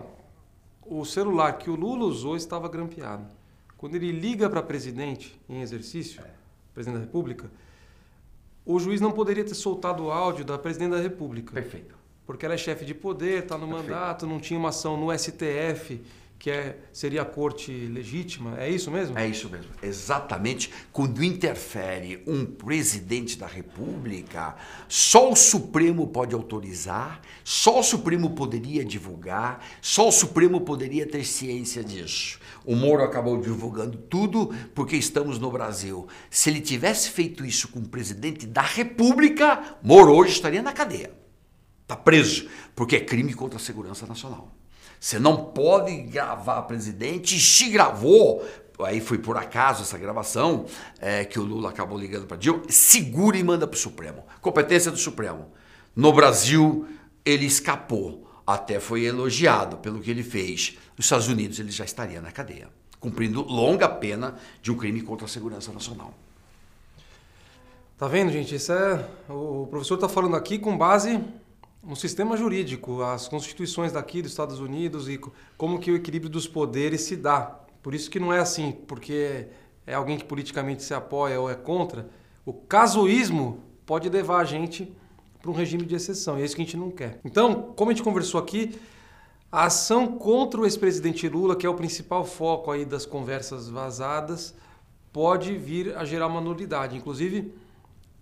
o 0.87 1.05
celular 1.05 1.59
que 1.59 1.69
o 1.69 1.75
Lula 1.75 2.05
usou 2.05 2.35
estava 2.35 2.69
grampeado. 2.69 3.27
Quando 3.77 3.97
ele 3.97 4.11
liga 4.11 4.49
para 4.49 4.63
presidente 4.63 5.39
em 5.47 5.61
exercício, 5.61 6.23
presidente 6.73 7.01
da 7.01 7.05
República, 7.05 7.51
o 8.65 8.79
juiz 8.79 9.01
não 9.01 9.13
poderia 9.13 9.45
ter 9.45 9.55
soltado 9.55 10.05
o 10.05 10.11
áudio 10.11 10.45
da 10.45 10.57
presidente 10.57 10.93
da 10.93 11.01
República. 11.01 11.53
Perfeito. 11.53 12.02
Porque 12.33 12.47
ela 12.47 12.55
é 12.55 12.59
chefe 12.59 12.85
de 12.85 12.95
poder, 12.95 13.43
está 13.43 13.59
no 13.59 13.67
Perfeito. 13.67 13.91
mandato, 13.91 14.27
não 14.27 14.41
tinha 14.41 14.59
uma 14.59 14.71
ação 14.71 14.97
no 14.97 15.17
STF 15.17 16.01
que 16.43 16.51
é, 16.51 16.77
seria 16.93 17.23
a 17.23 17.25
corte 17.25 17.71
legítima. 17.71 18.61
É 18.61 18.69
isso 18.69 18.91
mesmo? 18.91 19.17
É 19.17 19.29
isso 19.29 19.49
mesmo. 19.49 19.71
Exatamente. 19.81 20.73
Quando 20.91 21.23
interfere 21.23 22.21
um 22.27 22.45
presidente 22.45 23.39
da 23.39 23.47
República, 23.47 24.57
só 24.89 25.31
o 25.31 25.37
Supremo 25.37 26.09
pode 26.09 26.35
autorizar, 26.35 27.21
só 27.45 27.79
o 27.79 27.83
Supremo 27.85 28.31
poderia 28.31 28.85
divulgar, 28.85 29.65
só 29.81 30.09
o 30.09 30.11
Supremo 30.11 30.61
poderia 30.63 31.07
ter 31.07 31.25
ciência 31.25 31.85
disso. 31.85 32.41
O 32.67 32.75
Moro 32.75 33.05
acabou 33.05 33.41
divulgando 33.41 33.97
tudo 33.97 34.53
porque 34.75 34.97
estamos 34.97 35.39
no 35.39 35.49
Brasil. 35.49 36.09
Se 36.29 36.51
ele 36.51 36.61
tivesse 36.61 37.11
feito 37.11 37.45
isso 37.45 37.69
com 37.69 37.79
o 37.79 37.89
presidente 37.89 38.49
da 38.49 38.63
República, 38.63 39.77
Moro 39.81 40.13
hoje 40.13 40.33
estaria 40.33 40.61
na 40.61 40.73
cadeia. 40.73 41.22
Está 41.93 41.97
preso, 42.03 42.49
porque 42.75 42.97
é 42.97 43.01
crime 43.01 43.35
contra 43.35 43.59
a 43.59 43.61
segurança 43.61 44.07
nacional. 44.07 44.49
Você 44.99 45.19
não 45.19 45.45
pode 45.45 45.95
gravar 46.05 46.63
presidente, 46.63 47.39
se 47.39 47.69
gravou, 47.69 48.43
aí 48.81 48.99
foi 48.99 49.19
por 49.19 49.37
acaso 49.37 49.83
essa 49.83 49.99
gravação 49.99 50.65
é, 50.99 51.27
que 51.27 51.39
o 51.39 51.43
Lula 51.43 51.69
acabou 51.69 51.99
ligando 51.99 52.27
para 52.27 52.39
Dilma, 52.39 52.63
segura 52.71 53.37
e 53.37 53.45
manda 53.45 53.67
para 53.67 53.77
o 53.77 53.79
Supremo. 53.79 54.25
Competência 54.41 54.91
do 54.91 54.97
Supremo. 54.97 55.51
No 55.95 56.15
Brasil, 56.15 56.89
ele 57.27 57.45
escapou, 57.45 58.27
até 58.47 58.81
foi 58.81 59.05
elogiado 59.05 59.77
pelo 59.77 60.01
que 60.01 60.11
ele 60.11 60.23
fez. 60.23 60.79
Nos 60.97 61.05
Estados 61.05 61.29
Unidos, 61.29 61.59
ele 61.61 61.71
já 61.71 61.85
estaria 61.85 62.23
na 62.23 62.33
cadeia, 62.33 62.71
cumprindo 62.99 63.43
longa 63.43 63.87
pena 63.87 64.37
de 64.63 64.73
um 64.73 64.79
crime 64.79 65.03
contra 65.03 65.27
a 65.27 65.29
segurança 65.29 65.71
nacional. 65.73 66.15
Tá 67.99 68.09
vendo, 68.09 68.33
gente? 68.33 68.55
Isso 68.55 68.73
é 68.73 69.07
o 69.29 69.67
professor 69.71 69.97
está 69.97 70.09
falando 70.09 70.37
aqui 70.37 70.59
com 70.59 70.77
base 70.77 71.21
um 71.85 71.95
sistema 71.97 72.37
jurídico, 72.37 73.03
as 73.03 73.27
constituições 73.27 73.93
daqui 73.93 74.23
dos 74.23 74.31
Estados 74.31 74.61
Unidos 74.61 75.09
e 75.09 75.19
como 75.57 75.81
que 75.81 75.91
o 75.91 75.97
equilíbrio 75.97 76.31
dos 76.31 76.47
poderes 76.47 77.03
se 77.03 77.17
dá. 77.17 77.61
Por 77.83 77.95
isso 77.95 78.09
que 78.09 78.21
não 78.21 78.33
é 78.33 78.39
assim, 78.39 78.73
porque 78.87 79.49
é 79.87 79.95
alguém 79.95 80.17
que 80.17 80.25
politicamente 80.25 80.83
se 80.83 80.95
apoia 80.95 81.41
ou 81.41 81.51
é 81.51 81.55
contra. 81.55 82.09
O 82.47 82.53
casuísmo 82.53 83.61
pode 83.85 84.09
levar 84.09 84.39
a 84.39 84.45
gente 84.45 84.93
para 85.41 85.51
um 85.51 85.55
regime 85.55 85.85
de 85.85 85.97
exceção, 85.97 86.39
e 86.39 86.43
é 86.43 86.45
isso 86.45 86.55
que 86.55 86.63
a 86.63 86.65
gente 86.65 86.77
não 86.77 86.91
quer. 86.91 87.19
Então, 87.25 87.73
como 87.75 87.91
a 87.91 87.95
gente 87.95 88.05
conversou 88.05 88.41
aqui, 88.41 88.79
a 89.51 89.65
ação 89.65 90.07
contra 90.07 90.61
o 90.61 90.65
ex-presidente 90.65 91.29
Lula, 91.29 91.57
que 91.57 91.67
é 91.67 91.69
o 91.69 91.75
principal 91.75 92.25
foco 92.25 92.71
aí 92.71 92.85
das 92.85 93.05
conversas 93.05 93.69
vazadas, 93.69 94.55
pode 95.13 95.57
vir 95.59 95.97
a 95.97 96.05
gerar 96.05 96.29
uma 96.29 96.41
nulidade. 96.41 96.97
Inclusive, 96.97 97.53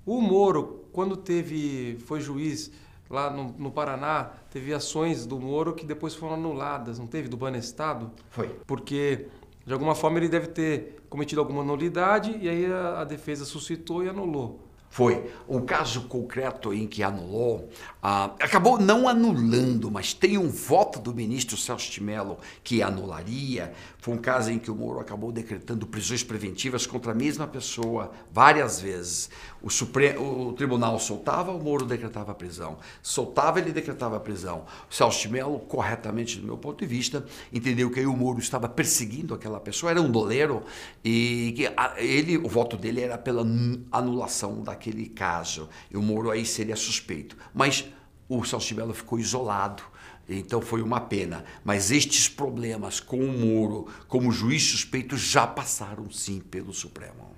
o 0.06 0.18
Moro, 0.20 0.86
quando 0.92 1.14
teve 1.14 1.98
foi 2.06 2.20
juiz 2.20 2.72
lá 3.10 3.28
no, 3.28 3.52
no, 3.58 3.70
Paraná, 3.72 4.30
teve 4.50 4.72
ações 4.72 5.26
do 5.26 5.38
Moro 5.38 5.74
que 5.74 5.84
depois 5.84 6.14
foram 6.14 6.34
anuladas, 6.34 6.98
não 6.98 7.08
teve? 7.08 7.28
Do 7.28 7.36
Banestado? 7.36 8.12
Foi. 8.30 8.48
Porque, 8.66 9.26
de 9.66 9.72
alguma 9.72 9.96
forma, 9.96 10.18
ele 10.18 10.28
deve 10.28 10.46
ter 10.46 11.02
cometido 11.10 11.40
alguma 11.40 11.64
nulidade 11.64 12.38
e 12.40 12.48
aí 12.48 12.66
a, 12.66 13.00
a 13.00 13.04
defesa 13.04 13.44
suscitou 13.44 14.04
e 14.04 14.08
anulou. 14.08 14.60
Foi. 14.90 15.30
O 15.46 15.62
caso 15.62 16.02
concreto 16.02 16.74
em 16.74 16.84
que 16.84 17.00
anulou, 17.00 17.70
ah, 18.02 18.34
acabou 18.40 18.76
não 18.76 19.08
anulando, 19.08 19.88
mas 19.88 20.12
tem 20.12 20.36
um 20.36 20.48
voto 20.48 20.98
do 20.98 21.14
ministro 21.14 21.56
Celso 21.56 21.92
de 21.92 22.02
Mello 22.02 22.38
que 22.64 22.82
anularia. 22.82 23.72
Foi 23.98 24.14
um 24.14 24.18
caso 24.18 24.50
em 24.50 24.58
que 24.58 24.70
o 24.70 24.74
Moro 24.74 24.98
acabou 24.98 25.30
decretando 25.30 25.86
prisões 25.86 26.24
preventivas 26.24 26.86
contra 26.86 27.12
a 27.12 27.14
mesma 27.14 27.46
pessoa 27.46 28.10
várias 28.32 28.80
vezes. 28.80 29.30
O, 29.62 29.70
Supremo, 29.70 30.48
o 30.48 30.52
tribunal 30.54 30.98
soltava, 30.98 31.52
o 31.52 31.62
Moro 31.62 31.84
decretava 31.84 32.32
a 32.32 32.34
prisão. 32.34 32.78
Soltava, 33.00 33.60
ele 33.60 33.72
decretava 33.72 34.16
a 34.16 34.20
prisão. 34.20 34.64
O 34.90 34.94
Celso 34.94 35.20
de 35.20 35.28
Mello, 35.28 35.60
corretamente 35.60 36.38
do 36.38 36.46
meu 36.46 36.56
ponto 36.56 36.78
de 36.78 36.86
vista, 36.86 37.24
entendeu 37.52 37.90
que 37.90 38.00
aí 38.00 38.06
o 38.06 38.16
Moro 38.16 38.40
estava 38.40 38.68
perseguindo 38.68 39.34
aquela 39.34 39.60
pessoa, 39.60 39.90
era 39.90 40.00
um 40.00 40.10
doleiro, 40.10 40.64
e 41.04 41.54
que 41.56 41.70
ele, 41.98 42.38
o 42.38 42.48
voto 42.48 42.76
dele 42.76 43.02
era 43.02 43.16
pela 43.16 43.46
anulação 43.92 44.62
daquele 44.80 45.06
caso. 45.06 45.68
O 45.94 46.00
Moro 46.00 46.30
aí 46.30 46.46
seria 46.46 46.74
suspeito. 46.74 47.36
Mas 47.52 47.84
o 48.26 48.40
de 48.40 48.74
Mello 48.74 48.94
ficou 48.94 49.18
isolado. 49.18 49.82
Então 50.26 50.62
foi 50.62 50.80
uma 50.80 51.00
pena. 51.00 51.44
Mas 51.62 51.90
estes 51.90 52.28
problemas 52.28 52.98
com 52.98 53.18
o 53.18 53.28
Moro, 53.28 53.88
como 54.08 54.32
juiz 54.32 54.62
suspeito, 54.62 55.16
já 55.16 55.46
passaram 55.46 56.10
sim 56.10 56.40
pelo 56.40 56.72
Supremo. 56.72 57.30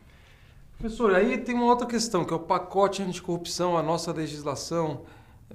Professor, 0.78 1.14
aí 1.14 1.38
tem 1.38 1.54
uma 1.54 1.66
outra 1.66 1.87
questão, 1.87 2.25
que 2.25 2.32
é 2.32 2.37
o 2.37 2.40
pacote 2.40 3.02
anticorrupção, 3.02 3.76
a 3.76 3.82
nossa 3.82 4.12
legislação. 4.12 5.02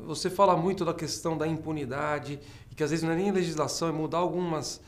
Você 0.05 0.29
fala 0.29 0.55
muito 0.55 0.83
da 0.83 0.93
questão 0.93 1.37
da 1.37 1.47
impunidade, 1.47 2.39
e 2.71 2.75
que 2.75 2.83
às 2.83 2.91
vezes 2.91 3.03
não 3.03 3.11
é 3.11 3.15
nem 3.15 3.31
legislação, 3.31 3.89
é 3.89 3.91
mudar 3.91 4.19
algumas, 4.19 4.81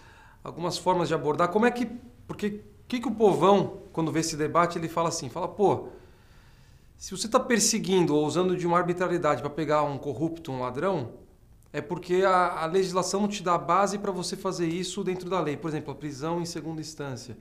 algumas 0.44 0.78
formas 0.78 1.08
de 1.08 1.14
abordar. 1.14 1.50
Como 1.50 1.66
é 1.66 1.72
que. 1.72 1.86
Porque 2.26 2.48
o 2.48 2.88
que, 2.88 3.00
que 3.02 3.08
o 3.08 3.12
povão, 3.12 3.82
quando 3.92 4.12
vê 4.12 4.22
esse 4.22 4.38
debate, 4.38 4.80
ele 4.80 4.88
fala 4.88 5.10
assim: 5.10 5.30
fala, 5.30 5.48
pô, 5.48 5.90
se 7.00 7.16
você 7.16 7.28
está 7.28 7.40
perseguindo 7.40 8.14
ou 8.14 8.26
usando 8.26 8.58
de 8.58 8.68
uma 8.68 8.78
arbitrariedade 8.78 9.42
para 9.42 9.50
pegar 9.50 9.84
um 9.84 9.98
corrupto, 9.98 10.52
um 10.52 10.60
ladrão, 10.60 11.14
é 11.72 11.80
porque 11.80 12.24
a, 12.26 12.64
a 12.64 12.66
legislação 12.66 13.22
não 13.22 13.28
te 13.30 13.42
dá 13.42 13.58
base 13.58 13.98
para 13.98 14.12
você 14.12 14.36
fazer 14.36 14.68
isso 14.68 15.02
dentro 15.02 15.30
da 15.30 15.40
lei. 15.40 15.56
Por 15.56 15.70
exemplo, 15.70 15.94
a 15.94 15.96
prisão 15.96 16.42
em 16.42 16.46
segunda 16.46 16.82
instância. 16.82 17.38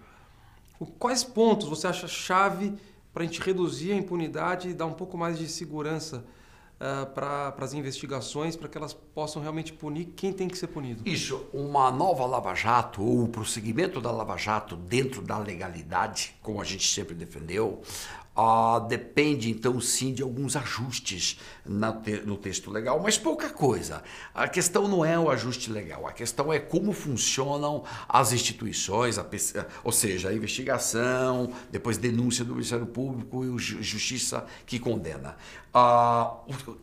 Quais 0.96 1.24
pontos 1.24 1.68
você 1.68 1.88
acha 1.88 2.06
chave 2.06 2.72
para 3.12 3.24
a 3.24 3.26
gente 3.26 3.40
reduzir 3.40 3.90
a 3.90 3.96
impunidade 3.96 4.68
e 4.68 4.74
dar 4.74 4.86
um 4.86 4.92
pouco 4.92 5.18
mais 5.18 5.36
de 5.36 5.48
segurança 5.48 6.24
uh, 6.76 7.06
para 7.12 7.52
as 7.58 7.74
investigações, 7.74 8.54
para 8.54 8.68
que 8.68 8.78
elas 8.78 8.92
possam 8.92 9.42
realmente 9.42 9.72
punir 9.72 10.04
quem 10.14 10.32
tem 10.32 10.46
que 10.46 10.56
ser 10.56 10.68
punido? 10.68 11.02
Isso, 11.04 11.46
uma 11.52 11.90
nova 11.90 12.24
Lava 12.26 12.54
Jato 12.54 13.02
ou 13.02 13.24
o 13.24 13.28
prosseguimento 13.28 14.00
da 14.00 14.12
Lava 14.12 14.36
Jato 14.36 14.76
dentro 14.76 15.20
da 15.20 15.36
legalidade, 15.36 16.36
como 16.42 16.60
a 16.60 16.64
gente 16.64 16.86
sempre 16.86 17.12
defendeu, 17.12 17.82
Uh, 18.38 18.86
depende 18.86 19.50
então 19.50 19.80
sim 19.80 20.14
de 20.14 20.22
alguns 20.22 20.54
ajustes 20.54 21.40
te 22.04 22.22
no 22.24 22.36
texto 22.36 22.70
legal, 22.70 23.00
mas 23.02 23.18
pouca 23.18 23.50
coisa. 23.50 24.00
A 24.32 24.46
questão 24.46 24.86
não 24.86 25.04
é 25.04 25.18
o 25.18 25.28
ajuste 25.28 25.72
legal, 25.72 26.06
a 26.06 26.12
questão 26.12 26.52
é 26.52 26.60
como 26.60 26.92
funcionam 26.92 27.82
as 28.08 28.32
instituições, 28.32 29.18
a, 29.18 29.26
ou 29.82 29.90
seja, 29.90 30.28
a 30.28 30.32
investigação, 30.32 31.52
depois 31.68 31.98
denúncia 31.98 32.44
do 32.44 32.52
Ministério 32.52 32.86
Público 32.86 33.44
e 33.44 33.58
justiça 33.58 34.46
que 34.64 34.78
condena. 34.78 35.36
A 35.74 36.34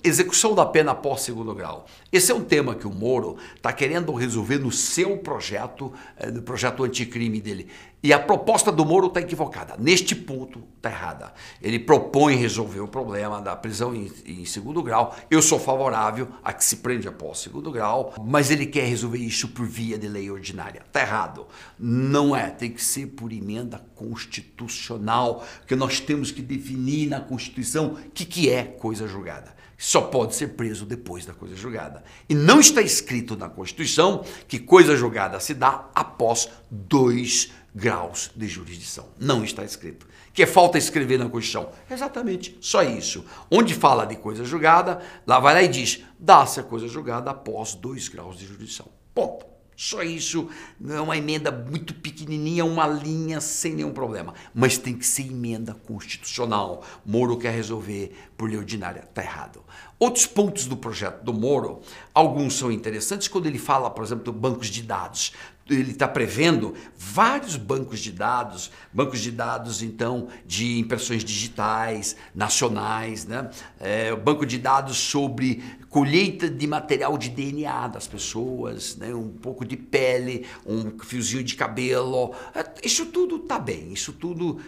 execução 0.04 0.54
da 0.54 0.66
pena 0.66 0.92
após 0.92 1.22
segundo 1.22 1.56
grau. 1.56 1.86
Esse 2.12 2.32
é 2.32 2.36
um 2.36 2.44
tema 2.44 2.76
que 2.76 2.86
o 2.86 2.92
Moro 2.92 3.38
está 3.56 3.74
querendo 3.74 4.14
resolver 4.14 4.60
no 4.60 4.72
seu 4.72 5.18
projeto, 5.18 5.92
eh, 6.18 6.30
no 6.30 6.42
projeto 6.44 6.84
anticrime 6.84 7.42
dele. 7.42 7.68
E 8.06 8.14
a 8.14 8.20
proposta 8.20 8.72
do 8.72 8.86
Moro 8.86 9.08
está 9.08 9.20
equivocada. 9.20 9.76
Neste 9.80 10.16
ponto, 10.16 10.62
está 10.78 10.92
errada. 10.92 11.34
Ele 11.60 11.80
propõe 11.80 12.36
resolver 12.36 12.80
o 12.80 12.88
problema 12.88 13.42
da 13.42 13.56
prisão 13.56 13.96
em, 13.96 14.12
em, 14.28 14.46
segundo 14.46 14.84
grau. 14.84 15.16
Eu 15.28 15.42
sou 15.42 15.58
favorável 15.58 16.28
a 16.44 16.54
que 16.54 16.64
se 16.64 16.76
prende 16.76 17.08
após 17.08 17.40
segundo 17.40 17.72
grau, 17.72 18.14
mas 18.24 18.52
ele 18.52 18.68
quer 18.68 18.86
resolver 18.86 19.18
isso 19.18 19.48
por 19.48 19.66
via 19.66 19.98
de 19.98 20.08
lei 20.08 20.30
ordinária. 20.30 20.84
Está 20.86 21.02
errado. 21.02 21.48
Não 21.80 22.36
é. 22.36 22.52
Tem 22.52 22.70
que 22.70 22.84
ser 22.84 23.08
por 23.08 23.34
emenda 23.34 23.84
constitucional, 23.96 25.44
que 25.66 25.76
nós 25.76 26.00
temos 26.00 26.30
que 26.30 26.44
definir 26.44 27.10
na 27.10 27.20
Constituição 27.20 27.94
o 27.94 28.12
que, 28.12 28.24
que 28.24 28.52
é 28.52 28.66
coisa 28.66 29.08
julgada 29.08 29.56
só 29.78 30.02
pode 30.02 30.36
ser 30.36 30.50
preso 30.50 30.86
depois 30.86 31.26
da 31.26 31.34
coisa 31.34 31.54
julgada. 31.54 32.02
E 32.30 32.34
não 32.34 32.62
está 32.62 32.82
escrito 32.82 33.36
na 33.36 33.50
Constituição 33.50 34.24
que 34.48 34.58
coisa 34.58 34.96
julgada 34.96 35.38
se 35.42 35.54
dá 35.54 35.90
após 35.94 36.50
dois 36.72 37.52
graus 37.76 38.32
de 38.34 38.48
jurisdição. 38.48 39.10
Não 39.20 39.44
está 39.44 39.66
escrito. 39.66 40.08
Que 40.34 40.46
falta 40.46 40.78
escrever 40.78 41.20
na 41.20 41.30
Constituição? 41.30 41.72
Exatamente, 41.92 42.58
só 42.62 42.82
isso. 42.82 43.26
Onde 43.52 43.74
fala 43.74 44.06
de 44.06 44.16
coisa 44.16 44.46
julgada, 44.46 45.02
lá 45.28 45.40
vai 45.40 45.54
lá 45.54 45.62
e 45.62 45.68
diz: 45.68 46.04
dá-se 46.18 46.62
a 46.62 46.64
coisa 46.64 46.88
julgada 46.88 47.32
após 47.32 47.76
dois 47.76 48.08
graus 48.08 48.38
de 48.38 48.46
jurisdição. 48.46 48.88
Ponto. 49.14 49.56
Só 49.78 50.02
isso, 50.04 50.50
não 50.80 50.96
é 50.96 51.02
uma 51.02 51.18
emenda 51.18 51.52
muito 51.52 51.94
pequenininha, 51.96 52.64
uma 52.64 52.88
linha 52.88 53.42
sem 53.42 53.74
nenhum 53.74 53.92
problema. 53.92 54.34
Mas 54.54 54.78
tem 54.78 54.98
que 54.98 55.06
ser 55.06 55.24
emenda 55.24 55.74
constitucional. 55.74 56.82
Moro 57.06 57.38
quer 57.38 57.54
resolver 57.54 58.16
por 58.38 58.50
lei 58.50 58.58
ordinária. 58.58 59.02
Está 59.02 59.22
errado. 59.22 59.62
Outros 60.00 60.26
pontos 60.26 60.66
do 60.66 60.78
projeto 60.78 61.24
do 61.24 61.34
Moro, 61.34 61.82
alguns 62.14 62.58
são 62.58 62.72
interessantes 62.72 63.28
quando 63.28 63.48
ele 63.48 63.60
fala, 63.60 63.90
por 63.90 64.04
exemplo, 64.04 64.32
de 64.32 64.40
bancos 64.40 64.68
de 64.68 64.82
dados 64.82 65.34
ele 65.70 65.92
está 65.92 66.08
prevendo 66.08 66.76
vários 66.96 67.56
bancos 67.56 68.00
de 68.00 68.12
dados, 68.12 68.72
bancos 68.94 69.20
de 69.20 69.32
dados 69.32 69.82
então 69.82 70.28
de 70.46 70.78
impressões 70.78 71.24
digitais, 71.24 72.16
nacionais, 72.36 73.26
né? 73.26 73.50
É, 73.80 74.16
banco 74.16 74.46
de 74.46 74.60
dados 74.60 74.98
sobre 74.98 75.64
colheita 75.90 76.50
de 76.50 76.68
material 76.68 77.18
de 77.18 77.30
DNA 77.30 77.88
das 77.88 78.06
pessoas, 78.06 78.98
né? 78.98 79.16
um 79.16 79.30
pouco 79.30 79.64
de 79.64 79.78
pele, 79.78 80.46
um 80.66 81.00
fiozinho 81.00 81.42
de 81.42 81.56
cabelo, 81.56 82.36
é, 82.54 82.66
isso 82.84 83.06
tudo 83.06 83.38
está 83.38 83.58
bem, 83.58 83.94
isso 83.94 84.12
tudo 84.12 84.60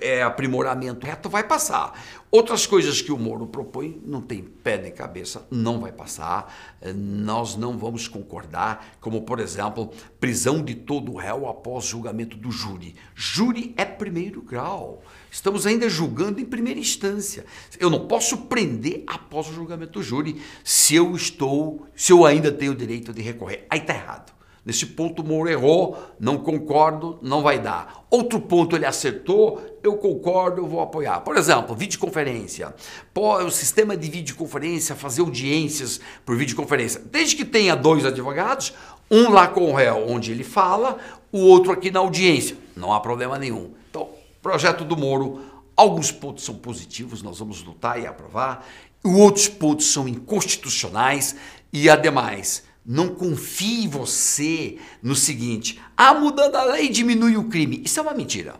é, 0.00 0.22
aprimoramento 0.22 1.06
reto, 1.06 1.28
vai 1.28 1.44
passar. 1.44 1.92
Outras 2.30 2.64
coisas 2.64 3.02
que 3.02 3.10
o 3.10 3.18
Moro 3.18 3.46
propõe 3.46 4.00
não 4.04 4.20
tem 4.20 4.42
pé 4.42 4.78
nem 4.78 4.92
cabeça, 4.92 5.46
não 5.50 5.80
vai 5.80 5.90
passar. 5.90 6.54
Nós 6.94 7.56
não 7.56 7.76
vamos 7.76 8.06
concordar, 8.06 8.96
como 9.00 9.22
por 9.22 9.40
exemplo, 9.40 9.90
prisão 10.20 10.62
de 10.62 10.74
todo 10.74 11.16
réu 11.16 11.48
após 11.48 11.84
julgamento 11.84 12.36
do 12.36 12.52
júri. 12.52 12.94
Júri 13.14 13.74
é 13.76 13.84
primeiro 13.84 14.42
grau. 14.42 15.02
Estamos 15.30 15.66
ainda 15.66 15.88
julgando 15.88 16.40
em 16.40 16.44
primeira 16.44 16.78
instância. 16.78 17.44
Eu 17.78 17.90
não 17.90 18.06
posso 18.06 18.36
prender 18.42 19.02
após 19.06 19.48
o 19.48 19.52
julgamento 19.52 19.98
do 19.98 20.02
júri 20.02 20.40
se 20.62 20.94
eu 20.94 21.14
estou, 21.16 21.86
se 21.96 22.12
eu 22.12 22.24
ainda 22.24 22.52
tenho 22.52 22.72
o 22.72 22.76
direito 22.76 23.12
de 23.12 23.22
recorrer. 23.22 23.66
Aí 23.68 23.80
está 23.80 23.94
errado. 23.94 24.39
Nesse 24.70 24.86
ponto, 24.86 25.20
o 25.20 25.26
Moro 25.26 25.50
errou, 25.50 26.00
não 26.20 26.38
concordo, 26.38 27.18
não 27.20 27.42
vai 27.42 27.58
dar. 27.58 28.06
Outro 28.08 28.40
ponto, 28.40 28.76
ele 28.76 28.86
acertou, 28.86 29.60
eu 29.82 29.96
concordo, 29.96 30.60
eu 30.60 30.68
vou 30.68 30.80
apoiar. 30.80 31.22
Por 31.22 31.36
exemplo, 31.36 31.74
videoconferência. 31.74 32.72
O 33.12 33.50
sistema 33.50 33.96
de 33.96 34.08
videoconferência, 34.08 34.94
fazer 34.94 35.22
audiências 35.22 36.00
por 36.24 36.36
videoconferência. 36.36 37.02
Desde 37.04 37.34
que 37.34 37.44
tenha 37.44 37.74
dois 37.74 38.06
advogados, 38.06 38.72
um 39.10 39.30
lá 39.30 39.48
com 39.48 39.72
o 39.72 39.74
réu, 39.74 40.04
onde 40.08 40.30
ele 40.30 40.44
fala, 40.44 40.98
o 41.32 41.40
outro 41.40 41.72
aqui 41.72 41.90
na 41.90 41.98
audiência. 41.98 42.56
Não 42.76 42.92
há 42.92 43.00
problema 43.00 43.36
nenhum. 43.40 43.72
Então, 43.90 44.08
projeto 44.40 44.84
do 44.84 44.96
Moro, 44.96 45.40
alguns 45.76 46.12
pontos 46.12 46.44
são 46.44 46.54
positivos, 46.54 47.22
nós 47.22 47.40
vamos 47.40 47.60
lutar 47.64 48.00
e 48.00 48.06
aprovar. 48.06 48.64
Outros 49.02 49.48
pontos 49.48 49.92
são 49.92 50.06
inconstitucionais 50.06 51.34
e, 51.72 51.90
ademais, 51.90 52.69
não 52.84 53.08
confie 53.14 53.86
você 53.86 54.78
no 55.02 55.14
seguinte: 55.14 55.80
ah, 55.96 56.14
mudando 56.14 56.56
a 56.56 56.64
lei 56.64 56.88
diminui 56.88 57.36
o 57.36 57.44
crime. 57.48 57.82
Isso 57.84 57.98
é 57.98 58.02
uma 58.02 58.14
mentira. 58.14 58.54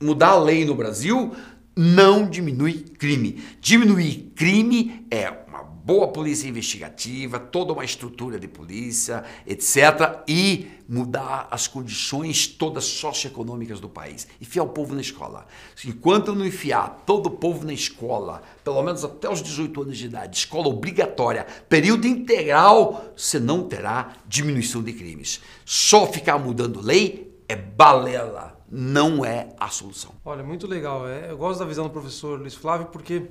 Mudar 0.00 0.30
a 0.30 0.42
lei 0.42 0.64
no 0.64 0.74
Brasil 0.74 1.34
não 1.76 2.28
diminui 2.28 2.84
crime. 2.98 3.42
Diminuir 3.60 4.32
crime 4.34 5.06
é 5.10 5.47
boa 5.88 6.08
polícia 6.08 6.46
investigativa, 6.46 7.40
toda 7.40 7.72
uma 7.72 7.82
estrutura 7.82 8.38
de 8.38 8.46
polícia, 8.46 9.24
etc. 9.46 10.22
E 10.28 10.70
mudar 10.86 11.48
as 11.50 11.66
condições 11.66 12.46
todas 12.46 12.84
socioeconômicas 12.84 13.80
do 13.80 13.88
país. 13.88 14.28
Enfiar 14.38 14.64
o 14.64 14.68
povo 14.68 14.94
na 14.94 15.00
escola. 15.00 15.46
Enquanto 15.86 16.34
não 16.34 16.44
enfiar 16.44 17.04
todo 17.06 17.28
o 17.28 17.30
povo 17.30 17.64
na 17.64 17.72
escola, 17.72 18.42
pelo 18.62 18.82
menos 18.82 19.02
até 19.02 19.30
os 19.30 19.40
18 19.40 19.80
anos 19.80 19.96
de 19.96 20.04
idade, 20.04 20.36
escola 20.36 20.68
obrigatória, 20.68 21.46
período 21.70 22.06
integral, 22.06 23.14
você 23.16 23.40
não 23.40 23.66
terá 23.66 24.12
diminuição 24.26 24.82
de 24.82 24.92
crimes. 24.92 25.40
Só 25.64 26.06
ficar 26.06 26.38
mudando 26.38 26.82
lei 26.82 27.34
é 27.48 27.56
balela, 27.56 28.60
não 28.70 29.24
é 29.24 29.54
a 29.58 29.68
solução. 29.68 30.12
Olha, 30.22 30.44
muito 30.44 30.66
legal. 30.66 31.08
É, 31.08 31.30
eu 31.30 31.38
gosto 31.38 31.60
da 31.60 31.64
visão 31.64 31.84
do 31.84 31.90
professor 31.90 32.38
Luiz 32.38 32.54
Flávio 32.54 32.88
porque 32.88 33.22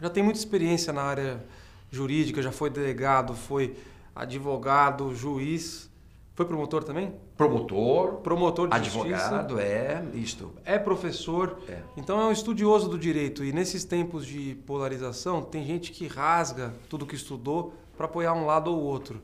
já 0.00 0.08
tem 0.08 0.22
muita 0.22 0.38
experiência 0.38 0.90
na 0.90 1.02
área 1.02 1.44
jurídica, 1.94 2.42
já 2.42 2.52
foi 2.52 2.68
delegado, 2.68 3.34
foi 3.34 3.76
advogado, 4.14 5.14
juiz. 5.14 5.90
Foi 6.34 6.44
promotor 6.44 6.82
também? 6.82 7.12
Promotor. 7.36 8.14
Promotor 8.16 8.68
de 8.68 8.74
advogado, 8.74 9.50
justiça. 9.50 9.62
é, 9.62 10.04
isto. 10.14 10.52
É 10.64 10.78
professor. 10.78 11.58
É. 11.68 11.78
Então 11.96 12.20
é 12.20 12.24
um 12.26 12.32
estudioso 12.32 12.88
do 12.88 12.98
direito. 12.98 13.44
E 13.44 13.52
nesses 13.52 13.84
tempos 13.84 14.26
de 14.26 14.56
polarização, 14.66 15.42
tem 15.42 15.64
gente 15.64 15.92
que 15.92 16.08
rasga 16.08 16.74
tudo 16.88 17.06
que 17.06 17.14
estudou 17.14 17.72
para 17.96 18.06
apoiar 18.06 18.34
um 18.34 18.46
lado 18.46 18.68
ou 18.72 18.82
outro. 18.82 19.22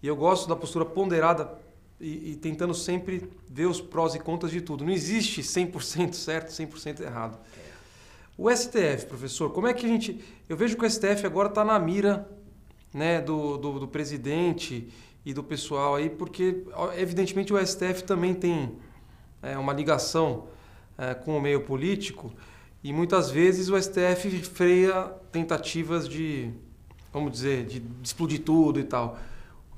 E 0.00 0.06
eu 0.06 0.14
gosto 0.14 0.48
da 0.48 0.54
postura 0.54 0.84
ponderada 0.84 1.58
e, 2.00 2.32
e, 2.32 2.36
tentando 2.36 2.74
sempre 2.74 3.28
ver 3.48 3.66
os 3.66 3.80
prós 3.80 4.14
e 4.14 4.18
contras 4.20 4.52
de 4.52 4.60
tudo. 4.60 4.84
Não 4.84 4.92
existe 4.92 5.42
100% 5.42 6.12
certo, 6.12 6.50
100% 6.50 7.00
errado. 7.00 7.38
O 8.36 8.50
STF, 8.50 9.06
professor, 9.06 9.50
como 9.50 9.66
é 9.66 9.74
que 9.74 9.86
a 9.86 9.88
gente. 9.88 10.20
Eu 10.48 10.56
vejo 10.56 10.76
que 10.76 10.84
o 10.84 10.90
STF 10.90 11.24
agora 11.24 11.48
está 11.48 11.64
na 11.64 11.78
mira 11.78 12.28
né, 12.92 13.20
do, 13.20 13.56
do, 13.56 13.80
do 13.80 13.88
presidente 13.88 14.88
e 15.24 15.32
do 15.32 15.42
pessoal 15.42 15.94
aí, 15.94 16.10
porque 16.10 16.64
evidentemente 16.96 17.52
o 17.52 17.66
STF 17.66 18.04
também 18.04 18.34
tem 18.34 18.76
é, 19.42 19.56
uma 19.56 19.72
ligação 19.72 20.48
é, 20.98 21.14
com 21.14 21.36
o 21.36 21.40
meio 21.40 21.62
político 21.62 22.32
e 22.82 22.92
muitas 22.92 23.30
vezes 23.30 23.70
o 23.70 23.80
STF 23.80 24.42
freia 24.42 25.04
tentativas 25.32 26.08
de, 26.08 26.50
vamos 27.12 27.32
dizer, 27.32 27.64
de, 27.64 27.82
explodir 28.02 28.42
tudo 28.42 28.78
e 28.78 28.84
tal. 28.84 29.18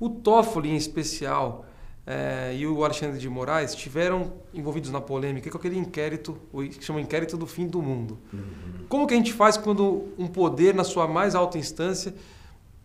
O 0.00 0.10
Toffoli 0.10 0.70
em 0.70 0.76
especial 0.76 1.64
é, 2.06 2.54
e 2.56 2.64
o 2.66 2.84
Alexandre 2.84 3.18
de 3.18 3.28
Moraes 3.28 3.72
estiveram 3.72 4.32
envolvidos 4.54 4.90
na 4.90 5.00
polêmica 5.00 5.50
com 5.50 5.58
aquele 5.58 5.76
inquérito, 5.76 6.38
o 6.52 6.62
que 6.62 6.84
chama 6.84 7.00
inquérito 7.00 7.36
do 7.36 7.46
fim 7.46 7.66
do 7.66 7.82
mundo. 7.82 8.16
Uhum. 8.32 8.86
Como 8.88 9.06
que 9.08 9.14
a 9.14 9.16
gente 9.16 9.32
faz 9.32 9.56
quando 9.56 10.08
um 10.16 10.28
poder 10.28 10.72
na 10.72 10.84
sua 10.84 11.08
mais 11.08 11.34
alta 11.34 11.58
instância 11.58 12.14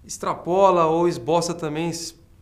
extrapola 0.04 0.88
ou 0.88 1.08
esboça 1.08 1.54
também 1.54 1.94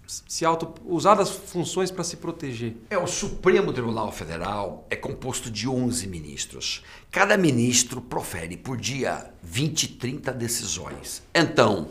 se 0.08 0.46
auto, 0.46 0.74
usar 0.86 1.16
das 1.16 1.30
funções 1.30 1.92
para 1.92 2.06
se 2.06 2.16
proteger? 2.16 2.78
É, 2.90 2.98
o 2.98 3.06
Supremo 3.06 3.74
Tribunal 3.74 4.10
Federal 4.14 4.88
é 4.90 4.96
composto 4.96 5.52
de 5.52 5.68
11 5.68 6.08
ministros. 6.08 6.84
Cada 7.12 7.38
ministro 7.38 8.00
profere 8.00 8.56
por 8.56 8.78
dia 8.78 9.30
20, 9.44 9.98
30 9.98 10.32
decisões. 10.32 11.22
Então, 11.36 11.90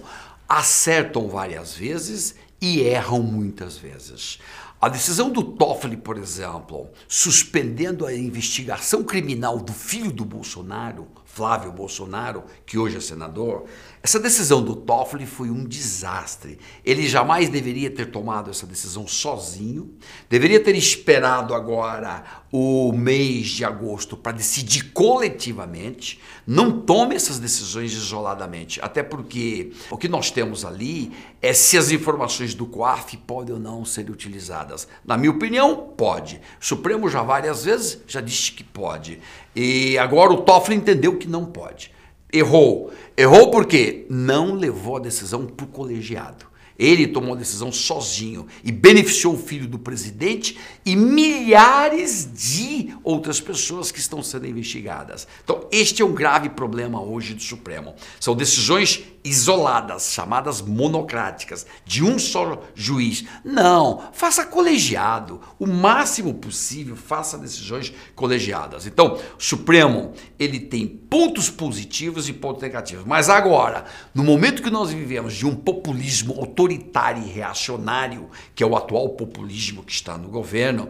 acertam 0.48 1.28
várias 1.28 1.74
vezes 1.74 2.34
e 2.60 2.80
erram 2.80 3.22
muitas 3.22 3.76
vezes. 3.76 4.38
A 4.80 4.88
decisão 4.88 5.28
do 5.28 5.42
Toffoli, 5.42 5.96
por 5.96 6.16
exemplo, 6.16 6.88
suspendendo 7.08 8.06
a 8.06 8.14
investigação 8.14 9.02
criminal 9.02 9.58
do 9.58 9.72
filho 9.72 10.12
do 10.12 10.24
Bolsonaro, 10.24 11.08
Flávio 11.38 11.70
Bolsonaro, 11.70 12.42
que 12.66 12.76
hoje 12.76 12.96
é 12.96 13.00
senador, 13.00 13.66
essa 14.02 14.18
decisão 14.18 14.60
do 14.60 14.74
Toffoli 14.74 15.24
foi 15.24 15.50
um 15.50 15.64
desastre. 15.64 16.58
Ele 16.84 17.06
jamais 17.06 17.48
deveria 17.48 17.88
ter 17.88 18.06
tomado 18.06 18.50
essa 18.50 18.66
decisão 18.66 19.06
sozinho, 19.06 19.94
deveria 20.28 20.58
ter 20.58 20.74
esperado 20.74 21.54
agora 21.54 22.24
o 22.50 22.92
mês 22.92 23.48
de 23.48 23.64
agosto 23.64 24.16
para 24.16 24.32
decidir 24.32 24.92
coletivamente. 24.92 26.20
Não 26.44 26.80
tome 26.80 27.14
essas 27.14 27.38
decisões 27.38 27.92
isoladamente, 27.92 28.80
até 28.82 29.02
porque 29.02 29.72
o 29.92 29.96
que 29.96 30.08
nós 30.08 30.32
temos 30.32 30.64
ali 30.64 31.12
é 31.40 31.52
se 31.52 31.78
as 31.78 31.92
informações 31.92 32.54
do 32.54 32.66
COAF 32.66 33.16
podem 33.18 33.54
ou 33.54 33.60
não 33.60 33.84
ser 33.84 34.10
utilizadas. 34.10 34.88
Na 35.04 35.16
minha 35.16 35.30
opinião, 35.30 35.92
pode. 35.96 36.40
O 36.60 36.64
Supremo 36.64 37.08
já 37.08 37.22
várias 37.22 37.64
vezes 37.64 38.00
já 38.08 38.20
disse 38.20 38.50
que 38.50 38.64
pode. 38.64 39.20
E 39.60 39.98
agora 39.98 40.32
o 40.32 40.42
Toffoli 40.42 40.76
entendeu 40.76 41.18
que 41.18 41.26
não 41.26 41.44
pode. 41.44 41.90
Errou. 42.32 42.92
Errou 43.16 43.50
porque 43.50 44.06
não 44.08 44.54
levou 44.54 44.98
a 44.98 45.00
decisão 45.00 45.46
para 45.46 45.64
o 45.66 45.68
colegiado. 45.68 46.47
Ele 46.78 47.08
tomou 47.08 47.34
a 47.34 47.36
decisão 47.36 47.72
sozinho 47.72 48.46
e 48.62 48.70
beneficiou 48.70 49.34
o 49.34 49.38
filho 49.38 49.66
do 49.66 49.78
presidente 49.78 50.56
e 50.86 50.94
milhares 50.94 52.28
de 52.32 52.94
outras 53.02 53.40
pessoas 53.40 53.90
que 53.90 53.98
estão 53.98 54.22
sendo 54.22 54.46
investigadas. 54.46 55.26
Então, 55.42 55.66
este 55.72 56.02
é 56.02 56.04
um 56.04 56.14
grave 56.14 56.50
problema 56.50 57.02
hoje 57.02 57.34
do 57.34 57.42
Supremo. 57.42 57.94
São 58.20 58.36
decisões 58.36 59.02
isoladas, 59.24 60.12
chamadas 60.12 60.62
monocráticas, 60.62 61.66
de 61.84 62.04
um 62.04 62.18
só 62.18 62.62
juiz. 62.74 63.24
Não, 63.44 64.08
faça 64.12 64.46
colegiado. 64.46 65.40
O 65.58 65.66
máximo 65.66 66.34
possível, 66.34 66.94
faça 66.94 67.36
decisões 67.36 67.92
colegiadas. 68.14 68.86
Então, 68.86 69.18
o 69.38 69.42
Supremo, 69.42 70.12
ele 70.38 70.60
tem 70.60 70.86
pontos 70.86 71.50
positivos 71.50 72.28
e 72.28 72.32
pontos 72.32 72.62
negativos. 72.62 73.04
Mas 73.04 73.28
agora, 73.28 73.84
no 74.14 74.22
momento 74.22 74.62
que 74.62 74.70
nós 74.70 74.90
vivemos 74.90 75.34
de 75.34 75.44
um 75.44 75.54
populismo 75.54 76.34
autoritário 76.34 76.67
e 76.72 77.30
reacionário, 77.30 78.28
que 78.54 78.62
é 78.62 78.66
o 78.66 78.76
atual 78.76 79.10
populismo 79.10 79.82
que 79.82 79.92
está 79.92 80.16
no 80.16 80.28
governo, 80.28 80.88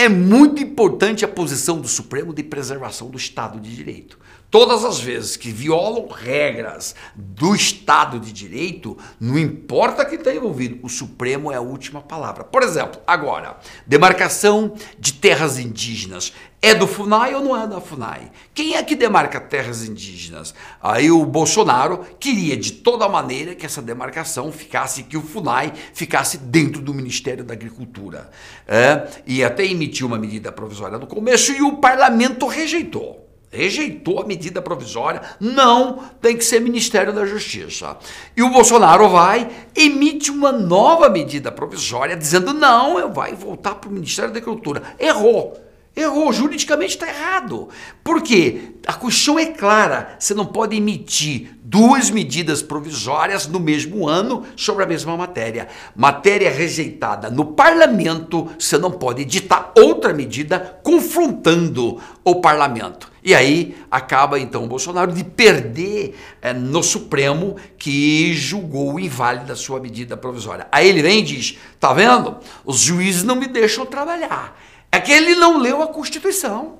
é 0.00 0.08
muito 0.08 0.62
importante 0.62 1.26
a 1.26 1.28
posição 1.28 1.78
do 1.78 1.86
Supremo 1.86 2.32
de 2.32 2.42
preservação 2.42 3.10
do 3.10 3.18
Estado 3.18 3.60
de 3.60 3.76
Direito. 3.76 4.18
Todas 4.50 4.82
as 4.82 4.98
vezes 4.98 5.36
que 5.36 5.52
violam 5.52 6.08
regras 6.08 6.94
do 7.14 7.54
Estado 7.54 8.18
de 8.18 8.32
Direito, 8.32 8.96
não 9.20 9.38
importa 9.38 10.04
quem 10.06 10.18
está 10.18 10.34
envolvido, 10.34 10.78
o 10.82 10.88
Supremo 10.88 11.52
é 11.52 11.56
a 11.56 11.60
última 11.60 12.00
palavra. 12.00 12.42
Por 12.42 12.62
exemplo, 12.62 12.98
agora, 13.06 13.58
demarcação 13.86 14.74
de 14.98 15.12
terras 15.12 15.58
indígenas. 15.58 16.32
É 16.62 16.74
do 16.74 16.86
FUNAI 16.86 17.34
ou 17.34 17.42
não 17.42 17.58
é 17.58 17.66
da 17.66 17.80
FUNAI? 17.80 18.30
Quem 18.52 18.76
é 18.76 18.82
que 18.82 18.94
demarca 18.94 19.40
terras 19.40 19.82
indígenas? 19.82 20.54
Aí 20.82 21.10
o 21.10 21.24
Bolsonaro 21.24 22.04
queria 22.20 22.54
de 22.54 22.72
toda 22.72 23.08
maneira 23.08 23.54
que 23.54 23.64
essa 23.64 23.80
demarcação 23.80 24.52
ficasse, 24.52 25.04
que 25.04 25.16
o 25.16 25.22
FUNAI 25.22 25.72
ficasse 25.94 26.36
dentro 26.36 26.82
do 26.82 26.92
Ministério 26.92 27.44
da 27.44 27.54
Agricultura. 27.54 28.30
É, 28.68 29.08
e 29.26 29.42
até 29.42 29.64
emitiu 29.64 29.89
uma 30.04 30.18
medida 30.18 30.52
provisória 30.52 30.98
no 30.98 31.06
começo 31.06 31.52
e 31.52 31.62
o 31.62 31.76
parlamento 31.76 32.46
rejeitou 32.46 33.30
rejeitou 33.50 34.20
a 34.20 34.24
medida 34.24 34.62
provisória, 34.62 35.22
não 35.40 36.04
tem 36.20 36.36
que 36.36 36.44
ser 36.44 36.60
Ministério 36.60 37.12
da 37.12 37.26
Justiça. 37.26 37.96
E 38.36 38.42
o 38.42 38.50
Bolsonaro 38.50 39.08
vai, 39.08 39.50
emite 39.74 40.30
uma 40.30 40.52
nova 40.52 41.08
medida 41.08 41.50
provisória, 41.50 42.16
dizendo: 42.16 42.54
não, 42.54 43.12
vai 43.12 43.34
voltar 43.34 43.74
para 43.74 43.90
o 43.90 43.92
Ministério 43.92 44.32
da 44.32 44.38
Agricultura. 44.38 44.94
Errou. 44.98 45.69
Errou, 45.94 46.32
juridicamente 46.32 46.94
está 46.94 47.08
errado. 47.08 47.68
Por 48.04 48.22
quê? 48.22 48.74
A 48.86 48.92
Constituição 48.92 49.38
é 49.38 49.46
clara, 49.46 50.16
você 50.18 50.32
não 50.34 50.46
pode 50.46 50.76
emitir 50.76 51.50
duas 51.62 52.10
medidas 52.10 52.62
provisórias 52.62 53.46
no 53.46 53.60
mesmo 53.60 54.08
ano 54.08 54.44
sobre 54.56 54.84
a 54.84 54.86
mesma 54.86 55.16
matéria. 55.16 55.68
Matéria 55.94 56.50
rejeitada 56.50 57.28
no 57.28 57.44
parlamento, 57.44 58.48
você 58.58 58.78
não 58.78 58.90
pode 58.90 59.22
editar 59.22 59.72
outra 59.76 60.12
medida 60.12 60.80
confrontando 60.82 62.00
o 62.24 62.36
parlamento. 62.36 63.10
E 63.22 63.34
aí 63.34 63.76
acaba 63.90 64.38
então 64.38 64.64
o 64.64 64.68
Bolsonaro 64.68 65.12
de 65.12 65.22
perder 65.22 66.16
é, 66.40 66.52
no 66.52 66.82
Supremo 66.82 67.56
que 67.76 68.32
julgou 68.32 68.98
inválida 68.98 69.52
a 69.52 69.56
sua 69.56 69.78
medida 69.78 70.16
provisória. 70.16 70.66
Aí 70.72 70.88
ele 70.88 71.02
vem 71.02 71.18
e 71.18 71.22
diz: 71.22 71.58
tá 71.78 71.92
vendo? 71.92 72.36
Os 72.64 72.80
juízes 72.80 73.22
não 73.22 73.36
me 73.36 73.46
deixam 73.46 73.84
trabalhar. 73.84 74.58
É 74.92 75.00
que 75.00 75.12
ele 75.12 75.34
não 75.34 75.58
leu 75.58 75.82
a 75.82 75.88
Constituição. 75.88 76.78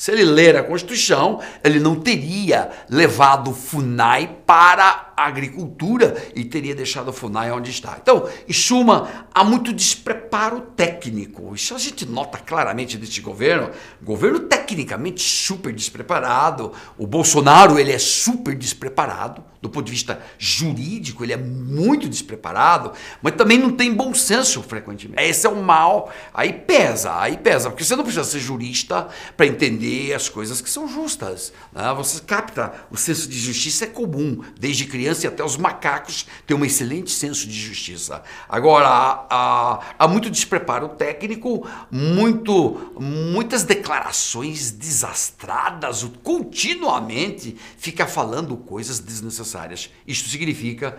Se 0.00 0.10
ele 0.12 0.24
ler 0.24 0.56
a 0.56 0.62
Constituição, 0.62 1.42
ele 1.62 1.78
não 1.78 1.94
teria 1.94 2.70
levado 2.88 3.50
o 3.50 3.54
FUNAI 3.54 4.38
para 4.46 5.12
a 5.14 5.26
agricultura 5.26 6.16
e 6.34 6.42
teria 6.42 6.74
deixado 6.74 7.08
o 7.08 7.12
FUNAI 7.12 7.52
onde 7.52 7.70
está. 7.70 7.98
Então, 8.00 8.26
em 8.48 8.52
suma, 8.54 9.26
há 9.34 9.44
muito 9.44 9.74
despreparo 9.74 10.62
técnico. 10.74 11.54
Isso 11.54 11.74
a 11.74 11.78
gente 11.78 12.06
nota 12.06 12.38
claramente 12.38 12.96
deste 12.96 13.20
governo. 13.20 13.68
Governo 14.02 14.40
tecnicamente 14.40 15.20
super 15.20 15.70
despreparado. 15.70 16.72
O 16.96 17.06
Bolsonaro, 17.06 17.78
ele 17.78 17.92
é 17.92 17.98
super 17.98 18.54
despreparado. 18.54 19.44
Do 19.60 19.68
ponto 19.68 19.84
de 19.84 19.92
vista 19.92 20.18
jurídico, 20.38 21.22
ele 21.22 21.34
é 21.34 21.36
muito 21.36 22.08
despreparado, 22.08 22.92
mas 23.20 23.34
também 23.34 23.58
não 23.58 23.70
tem 23.70 23.92
bom 23.92 24.14
senso 24.14 24.62
frequentemente. 24.62 25.22
Esse 25.22 25.46
é 25.46 25.50
o 25.50 25.62
mal. 25.62 26.10
Aí 26.32 26.50
pesa, 26.50 27.20
aí 27.20 27.36
pesa, 27.36 27.68
porque 27.68 27.84
você 27.84 27.94
não 27.94 28.02
precisa 28.02 28.24
ser 28.24 28.38
jurista 28.38 29.08
para 29.36 29.44
entender 29.44 29.89
as 30.14 30.28
coisas 30.28 30.60
que 30.60 30.70
são 30.70 30.88
justas. 30.88 31.52
Né? 31.72 31.92
Você 31.94 32.20
capta 32.20 32.72
o 32.90 32.96
senso 32.96 33.28
de 33.28 33.38
justiça 33.38 33.84
é 33.84 33.86
comum, 33.86 34.42
desde 34.58 34.84
criança 34.86 35.26
e 35.26 35.28
até 35.28 35.44
os 35.44 35.56
macacos 35.56 36.26
têm 36.46 36.56
um 36.56 36.64
excelente 36.64 37.10
senso 37.10 37.46
de 37.46 37.58
justiça. 37.58 38.22
Agora, 38.48 38.88
há, 38.88 39.26
há, 39.30 39.80
há 39.98 40.08
muito 40.08 40.30
despreparo 40.30 40.88
técnico, 40.90 41.68
muito, 41.90 42.92
muitas 42.98 43.62
declarações 43.62 44.70
desastradas, 44.70 46.06
continuamente 46.22 47.56
fica 47.76 48.06
falando 48.06 48.56
coisas 48.56 48.98
desnecessárias. 48.98 49.90
Isto 50.06 50.28
significa 50.28 50.98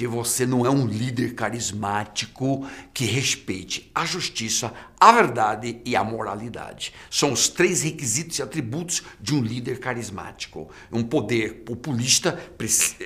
que 0.00 0.06
você 0.06 0.46
não 0.46 0.64
é 0.64 0.70
um 0.70 0.86
líder 0.86 1.34
carismático 1.34 2.66
que 2.94 3.04
respeite 3.04 3.90
a 3.94 4.06
justiça, 4.06 4.72
a 4.98 5.12
verdade 5.12 5.82
e 5.84 5.94
a 5.94 6.02
moralidade. 6.02 6.94
São 7.10 7.32
os 7.32 7.50
três 7.50 7.82
requisitos 7.82 8.38
e 8.38 8.42
atributos 8.42 9.02
de 9.20 9.34
um 9.34 9.42
líder 9.42 9.78
carismático. 9.78 10.70
Um 10.90 11.02
poder 11.02 11.64
populista, 11.66 12.40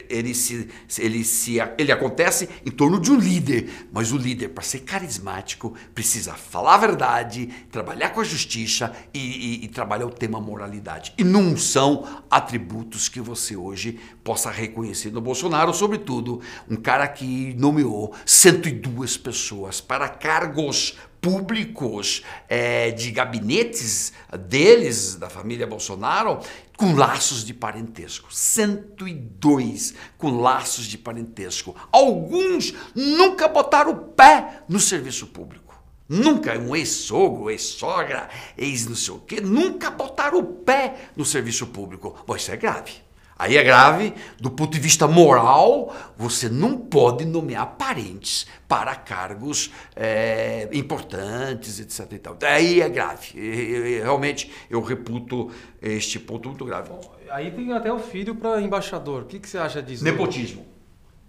ele, 0.08 0.34
se, 0.34 0.68
ele, 0.96 1.24
se, 1.24 1.56
ele 1.76 1.90
acontece 1.90 2.48
em 2.64 2.70
torno 2.70 3.00
de 3.00 3.10
um 3.10 3.18
líder, 3.18 3.88
mas 3.92 4.12
o 4.12 4.16
líder, 4.16 4.50
para 4.50 4.62
ser 4.62 4.80
carismático, 4.80 5.74
precisa 5.92 6.34
falar 6.34 6.74
a 6.74 6.78
verdade, 6.78 7.48
trabalhar 7.72 8.10
com 8.10 8.20
a 8.20 8.24
justiça 8.24 8.94
e, 9.12 9.18
e, 9.18 9.64
e 9.64 9.68
trabalhar 9.68 10.06
o 10.06 10.12
tema 10.12 10.40
moralidade. 10.40 11.12
E 11.18 11.24
não 11.24 11.56
são 11.56 12.22
atributos 12.30 13.08
que 13.08 13.20
você 13.20 13.56
hoje 13.56 13.98
possa 14.24 14.50
reconhecer 14.50 15.10
no 15.10 15.20
Bolsonaro, 15.20 15.74
sobretudo 15.74 16.40
um 16.68 16.76
cara 16.76 17.06
que 17.06 17.54
nomeou 17.58 18.14
102 18.24 19.18
pessoas 19.18 19.82
para 19.82 20.08
cargos 20.08 20.96
públicos 21.20 22.22
é, 22.48 22.90
de 22.90 23.10
gabinetes 23.10 24.12
deles, 24.48 25.14
da 25.14 25.30
família 25.30 25.66
Bolsonaro, 25.66 26.40
com 26.76 26.94
laços 26.94 27.44
de 27.44 27.54
parentesco. 27.54 28.34
102 28.34 29.94
com 30.18 30.40
laços 30.40 30.86
de 30.86 30.98
parentesco. 30.98 31.76
Alguns 31.92 32.74
nunca 32.94 33.46
botaram 33.46 33.92
o 33.92 33.96
pé 33.96 34.62
no 34.68 34.80
serviço 34.80 35.26
público. 35.28 35.64
Nunca, 36.06 36.58
um 36.58 36.76
ex-sogro, 36.76 37.50
ex-sogra, 37.50 38.28
ex-não 38.58 38.94
sei 38.94 39.14
o 39.14 39.20
quê, 39.20 39.40
nunca 39.40 39.90
botaram 39.90 40.38
o 40.38 40.44
pé 40.44 41.08
no 41.16 41.24
serviço 41.24 41.66
público. 41.68 42.22
Bom, 42.26 42.36
isso 42.36 42.52
é 42.52 42.56
grave. 42.56 43.03
Aí 43.36 43.56
é 43.56 43.62
grave, 43.62 44.14
do 44.40 44.50
ponto 44.50 44.72
de 44.72 44.78
vista 44.78 45.08
moral, 45.08 45.94
você 46.16 46.48
não 46.48 46.76
pode 46.76 47.24
nomear 47.24 47.74
parentes 47.76 48.46
para 48.68 48.94
cargos 48.94 49.72
é, 49.96 50.68
importantes, 50.72 51.80
etc. 51.80 52.12
E 52.12 52.18
tal. 52.18 52.36
Aí 52.42 52.80
é 52.80 52.88
grave. 52.88 53.38
E, 53.38 54.00
realmente 54.00 54.50
eu 54.70 54.80
reputo 54.80 55.50
este 55.82 56.18
ponto 56.18 56.48
muito 56.48 56.64
grave. 56.64 56.90
Bom, 56.90 57.14
aí 57.30 57.50
tem 57.50 57.72
até 57.72 57.92
o 57.92 57.98
filho 57.98 58.34
para 58.34 58.60
embaixador. 58.60 59.22
O 59.22 59.26
que, 59.26 59.38
que 59.38 59.48
você 59.48 59.58
acha 59.58 59.82
disso? 59.82 60.04
Nepotismo. 60.04 60.73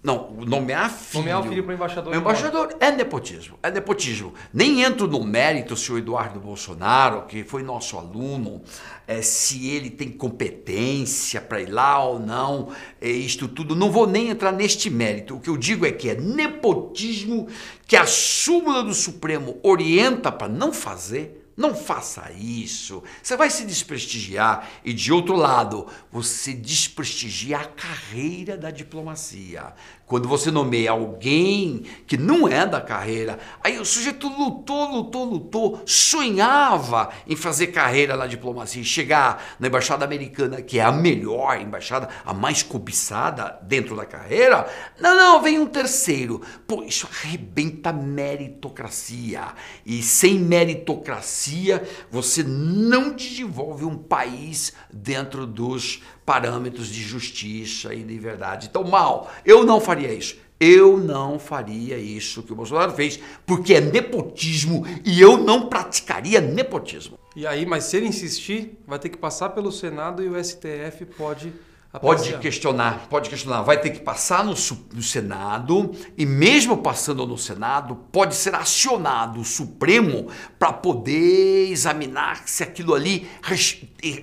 Não, 0.06 0.30
nomear 0.46 0.92
filho. 0.92 1.24
Nomear 1.24 1.40
o 1.40 1.50
filho 1.50 1.64
para 1.64 1.74
embaixador. 1.74 2.14
O 2.14 2.16
embaixador 2.16 2.76
é 2.80 2.92
nepotismo. 2.92 3.58
É 3.64 3.72
nepotismo. 3.72 4.36
Nem 4.54 4.84
entro 4.84 5.08
no 5.08 5.24
mérito 5.24 5.76
se 5.76 5.92
o 5.92 5.98
Eduardo 5.98 6.40
Bolsonaro, 6.40 7.24
que 7.24 7.44
foi 7.44 7.64
nosso 7.64 7.98
aluno, 7.98 8.62
é, 9.08 9.24
se 9.24 9.68
ele 9.68 9.90
tem 9.90 10.12
competência 10.12 11.42
para 11.42 11.60
ir 11.60 11.72
lá 11.72 12.06
ou 12.06 12.20
não, 12.20 12.70
é, 13.02 13.10
isto 13.10 13.48
tudo. 13.48 13.76
Não 13.76 13.92
vou 13.92 14.06
nem 14.06 14.30
entrar 14.30 14.52
neste 14.52 14.92
mérito. 14.92 15.38
O 15.38 15.40
que 15.40 15.50
eu 15.50 15.58
digo 15.58 15.88
é 15.88 15.92
que 15.92 16.08
é 16.08 16.14
nepotismo 16.14 17.48
que 17.88 17.98
a 17.98 18.06
súmula 18.06 18.84
do 18.84 18.94
Supremo 18.94 19.58
orienta 19.64 20.32
para 20.32 20.48
não 20.48 20.72
fazer 20.72 21.45
não 21.58 21.74
faça 21.74 22.32
isso. 22.34 23.02
Você 23.24 23.38
vai 23.38 23.50
se 23.50 23.66
desprestigiar. 23.66 24.70
E 24.84 24.94
de 24.94 25.14
outro 25.14 25.36
lado, 25.36 25.88
você 26.12 26.54
desprestigia 26.54 27.60
a 27.60 27.66
carreira 27.66 28.58
da 28.58 28.72
diplomacia. 28.72 29.74
Quando 30.06 30.30
você 30.30 30.52
nomeia 30.52 30.92
alguém 30.92 31.84
que 32.06 32.16
não 32.16 32.48
é 32.48 32.64
da 32.64 32.80
carreira, 32.80 33.40
aí 33.64 33.80
o 33.80 33.86
sujeito 33.86 34.28
lutou, 34.28 34.92
lutou, 34.92 35.26
lutou, 35.26 35.82
sonhava 35.84 37.10
em 37.28 37.36
fazer 37.36 37.68
carreira 37.68 38.16
na 38.16 38.28
diplomacia 38.28 38.84
chegar 38.84 39.56
na 39.60 39.68
embaixada 39.68 40.06
americana, 40.06 40.62
que 40.62 40.78
é 40.78 40.84
a 40.84 40.92
melhor 40.92 41.60
embaixada, 41.60 42.08
a 42.24 42.36
mais 42.36 42.62
cobiçada 42.62 43.60
dentro 43.64 43.96
da 43.96 44.06
carreira. 44.06 44.70
Não, 45.00 45.18
não, 45.18 45.42
vem 45.42 45.58
um 45.58 45.66
terceiro. 45.66 46.40
Pô, 46.68 46.84
isso 46.84 47.10
arrebenta 47.12 47.92
meritocracia. 47.92 49.56
E 49.84 50.04
sem 50.04 50.38
meritocracia, 50.38 51.84
você 52.12 52.44
não 52.44 53.12
desenvolve 53.12 53.86
um 53.86 53.98
país 53.98 54.72
dentro 54.94 55.48
dos 55.48 56.04
parâmetros 56.26 56.88
de 56.88 57.02
justiça 57.02 57.94
e 57.94 58.04
de 58.04 58.18
verdade. 58.18 58.68
Então, 58.70 58.84
mal, 58.84 59.32
eu 59.46 59.64
não 59.64 59.80
faria 59.80 60.12
isso. 60.14 60.38
Eu 60.60 60.98
não 60.98 61.38
faria 61.38 61.98
isso 61.98 62.42
que 62.42 62.54
o 62.54 62.56
Bolsonaro 62.56 62.94
fez, 62.94 63.20
porque 63.46 63.74
é 63.74 63.82
nepotismo 63.82 64.86
e 65.04 65.20
eu 65.20 65.38
não 65.38 65.68
praticaria 65.68 66.40
nepotismo. 66.40 67.20
E 67.36 67.46
aí, 67.46 67.66
mas 67.66 67.84
se 67.84 67.98
ele 67.98 68.08
insistir, 68.08 68.80
vai 68.88 68.98
ter 68.98 69.10
que 69.10 69.18
passar 69.18 69.50
pelo 69.50 69.72
Senado 69.72 70.24
e 70.24 70.30
o 70.30 70.44
STF 70.44 71.06
pode 71.18 71.54
Pode 72.00 72.38
questionar, 72.40 73.08
pode 73.10 73.30
questionar. 73.30 73.62
Vai 73.62 73.80
ter 73.80 73.90
que 73.92 74.00
passar 74.00 74.44
no, 74.44 74.54
no, 74.94 75.02
Senado 75.02 75.92
e 76.18 76.26
mesmo 76.26 76.78
passando 76.78 77.26
no 77.26 77.38
Senado, 77.38 77.96
pode 78.12 78.36
ser 78.36 78.54
acionado 78.54 79.40
o 79.40 79.46
Supremo 79.46 80.28
para 80.60 80.74
poder 80.74 81.70
examinar 81.72 82.44
se 82.48 82.64
aquilo 82.64 82.94
ali 82.94 83.28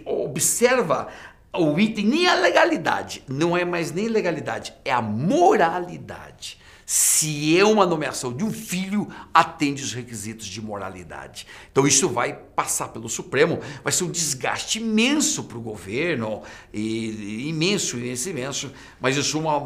observa 0.05 1.09
o 1.55 1.79
item 1.79 2.07
nem 2.07 2.27
a 2.27 2.35
legalidade, 2.35 3.23
não 3.29 3.57
é 3.57 3.65
mais 3.65 3.93
nem 3.93 4.09
legalidade, 4.09 4.73
é 4.85 4.93
a 4.93 5.03
moralidade. 5.03 6.59
Se 6.85 7.59
é 7.59 7.65
uma 7.65 7.87
nomeação 7.87 8.33
de 8.33 8.43
um 8.45 8.51
filho, 8.51 9.09
atende 9.33 9.83
os 9.83 9.93
requisitos 9.93 10.47
de 10.47 10.61
moralidade. 10.61 11.47
Então 11.71 11.87
isso 11.87 12.09
vai 12.09 12.35
passar 12.35 12.89
pelo 12.89 13.09
Supremo, 13.09 13.61
vai 13.83 13.93
ser 13.93 14.05
um 14.05 14.11
desgaste 14.11 14.79
imenso 14.79 15.45
para 15.45 15.57
o 15.57 15.61
governo, 15.61 16.43
e, 16.73 17.49
imenso, 17.49 17.97
imenso, 17.97 18.29
imenso. 18.29 18.73
Mas 19.01 19.17
isso 19.17 19.39
uma, 19.39 19.59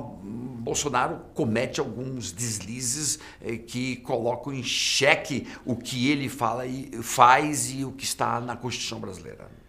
Bolsonaro 0.66 1.20
comete 1.34 1.80
alguns 1.80 2.32
deslizes 2.32 3.18
eh, 3.40 3.56
que 3.56 3.96
colocam 3.96 4.52
em 4.52 4.62
xeque 4.62 5.46
o 5.64 5.74
que 5.76 6.10
ele 6.10 6.28
fala 6.28 6.66
e 6.66 6.90
faz 7.02 7.70
e 7.70 7.84
o 7.84 7.92
que 7.92 8.04
está 8.04 8.40
na 8.40 8.56
Constituição 8.56 9.00
brasileira. 9.00 9.65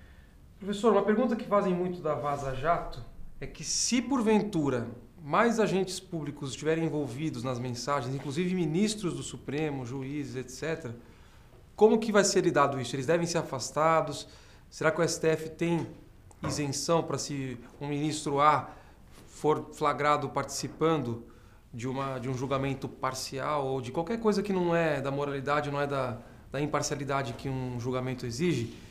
Professor, 0.60 0.92
uma 0.92 1.04
pergunta 1.04 1.36
que 1.36 1.46
fazem 1.46 1.72
muito 1.72 2.02
da 2.02 2.16
Vaza 2.16 2.56
Jato 2.56 3.06
é 3.40 3.46
que 3.46 3.64
se 3.64 4.02
porventura 4.02 4.88
mais 5.24 5.60
agentes 5.60 6.00
públicos 6.00 6.50
estiverem 6.50 6.86
envolvidos 6.86 7.44
nas 7.44 7.60
mensagens, 7.60 8.16
inclusive 8.16 8.56
ministros 8.56 9.14
do 9.14 9.22
Supremo, 9.22 9.86
juízes, 9.86 10.36
etc., 10.36 10.92
como 11.76 12.00
que 12.00 12.12
vai 12.12 12.24
ser 12.24 12.44
lidado 12.44 12.82
isso? 12.82 12.96
Eles 12.96 13.06
devem 13.06 13.28
ser 13.28 13.38
afastados? 13.38 14.28
Será 14.68 14.90
que 14.90 15.00
o 15.00 15.08
STF 15.08 15.52
tem 15.52 15.86
isenção 16.44 17.04
para 17.04 17.20
se 17.20 17.56
um 17.80 17.88
ministro 17.88 18.40
A 18.42 18.68
for 19.28 19.70
flagrado 19.74 20.28
participando 20.30 21.24
de, 21.72 21.88
uma, 21.88 22.18
de 22.18 22.28
um 22.28 22.34
julgamento 22.34 22.90
parcial 22.90 23.68
ou 23.68 23.80
de 23.80 23.92
qualquer 23.92 24.20
coisa 24.20 24.42
que 24.42 24.52
não 24.52 24.76
é 24.76 25.00
da 25.00 25.12
moralidade, 25.12 25.70
não 25.70 25.80
é 25.80 25.86
da, 25.86 26.18
da 26.52 26.60
imparcialidade 26.60 27.34
que 27.34 27.48
um 27.48 27.80
julgamento 27.80 28.26
exige? 28.26 28.87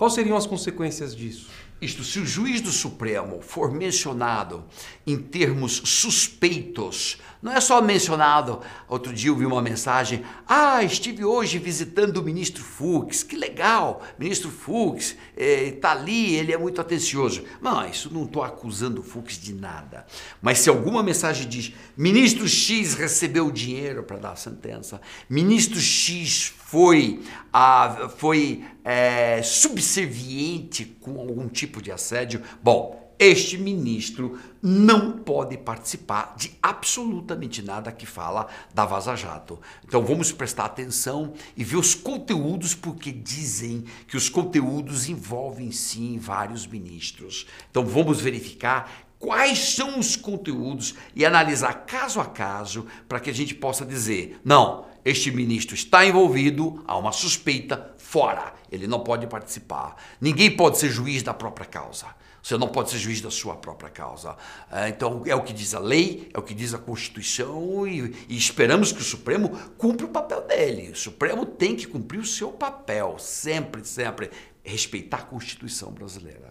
Quais 0.00 0.14
seriam 0.14 0.34
as 0.34 0.46
consequências 0.46 1.14
disso? 1.14 1.50
Isto, 1.80 2.04
se 2.04 2.18
o 2.18 2.26
juiz 2.26 2.60
do 2.60 2.70
Supremo 2.70 3.40
for 3.40 3.72
mencionado 3.72 4.64
em 5.06 5.16
termos 5.16 5.80
suspeitos, 5.84 7.18
não 7.42 7.52
é 7.52 7.60
só 7.60 7.80
mencionado. 7.80 8.60
Outro 8.86 9.14
dia 9.14 9.30
eu 9.30 9.36
vi 9.36 9.46
uma 9.46 9.62
mensagem: 9.62 10.22
Ah, 10.46 10.82
estive 10.84 11.24
hoje 11.24 11.58
visitando 11.58 12.18
o 12.18 12.22
ministro 12.22 12.62
Fux, 12.62 13.22
que 13.22 13.34
legal, 13.34 14.02
ministro 14.18 14.50
Fux 14.50 15.16
está 15.34 15.88
eh, 15.88 15.92
ali, 15.92 16.34
ele 16.34 16.52
é 16.52 16.58
muito 16.58 16.80
atencioso. 16.80 17.44
Não, 17.62 17.88
isso 17.88 18.12
não 18.12 18.24
estou 18.24 18.42
acusando 18.42 19.00
o 19.00 19.04
Fux 19.04 19.38
de 19.38 19.54
nada. 19.54 20.04
Mas 20.42 20.58
se 20.58 20.68
alguma 20.68 21.02
mensagem 21.02 21.48
diz: 21.48 21.72
Ministro 21.96 22.46
X 22.46 22.94
recebeu 22.94 23.50
dinheiro 23.50 24.02
para 24.02 24.18
dar 24.18 24.32
a 24.32 24.36
sentença, 24.36 25.00
ministro 25.28 25.80
X 25.80 26.52
foi, 26.70 27.20
ah, 27.52 28.10
foi 28.16 28.64
é, 28.84 29.42
subserviente 29.42 30.84
com 31.00 31.18
algum 31.18 31.48
tipo 31.48 31.69
de 31.78 31.92
assédio, 31.92 32.42
bom 32.62 33.10
este 33.20 33.58
ministro 33.58 34.40
não 34.62 35.12
pode 35.12 35.58
participar 35.58 36.34
de 36.38 36.52
absolutamente 36.62 37.60
nada 37.60 37.92
que 37.92 38.06
fala 38.06 38.48
da 38.72 38.86
Vaza 38.86 39.14
Jato. 39.14 39.60
Então 39.86 40.02
vamos 40.02 40.32
prestar 40.32 40.64
atenção 40.64 41.34
e 41.54 41.62
ver 41.62 41.76
os 41.76 41.94
conteúdos, 41.94 42.74
porque 42.74 43.12
dizem 43.12 43.84
que 44.08 44.16
os 44.16 44.30
conteúdos 44.30 45.06
envolvem 45.06 45.70
sim 45.70 46.18
vários 46.18 46.66
ministros. 46.66 47.46
Então 47.70 47.84
vamos 47.84 48.22
verificar 48.22 48.90
quais 49.18 49.74
são 49.74 49.98
os 49.98 50.16
conteúdos 50.16 50.94
e 51.14 51.26
analisar 51.26 51.84
caso 51.84 52.20
a 52.20 52.24
caso 52.24 52.86
para 53.06 53.20
que 53.20 53.28
a 53.28 53.34
gente 53.34 53.54
possa 53.54 53.84
dizer: 53.84 54.40
não, 54.42 54.86
este 55.04 55.30
ministro 55.30 55.74
está 55.74 56.04
envolvido, 56.04 56.82
há 56.86 56.96
uma 56.96 57.12
suspeita, 57.12 57.94
fora, 57.98 58.52
ele 58.70 58.86
não 58.86 59.00
pode 59.00 59.26
participar. 59.26 59.96
Ninguém 60.20 60.54
pode 60.54 60.78
ser 60.78 60.90
juiz 60.90 61.22
da 61.22 61.32
própria 61.32 61.66
causa. 61.66 62.06
Você 62.42 62.56
não 62.56 62.68
pode 62.68 62.90
ser 62.90 62.98
juiz 62.98 63.20
da 63.20 63.30
sua 63.30 63.54
própria 63.54 63.90
causa. 63.90 64.36
É, 64.70 64.88
então, 64.88 65.22
é 65.26 65.34
o 65.34 65.42
que 65.42 65.52
diz 65.52 65.74
a 65.74 65.78
lei, 65.78 66.30
é 66.32 66.38
o 66.38 66.42
que 66.42 66.54
diz 66.54 66.72
a 66.72 66.78
Constituição 66.78 67.86
e, 67.86 68.14
e, 68.28 68.36
esperamos 68.36 68.92
que 68.92 69.00
o 69.00 69.04
Supremo 69.04 69.50
cumpra 69.76 70.06
o 70.06 70.08
papel 70.08 70.46
dele. 70.46 70.90
O 70.90 70.96
Supremo 70.96 71.44
tem 71.44 71.76
que 71.76 71.86
cumprir 71.86 72.18
o 72.18 72.26
seu 72.26 72.50
papel, 72.50 73.16
sempre, 73.18 73.84
sempre. 73.84 74.30
Respeitar 74.64 75.18
a 75.18 75.22
Constituição 75.22 75.92
brasileira. 75.92 76.50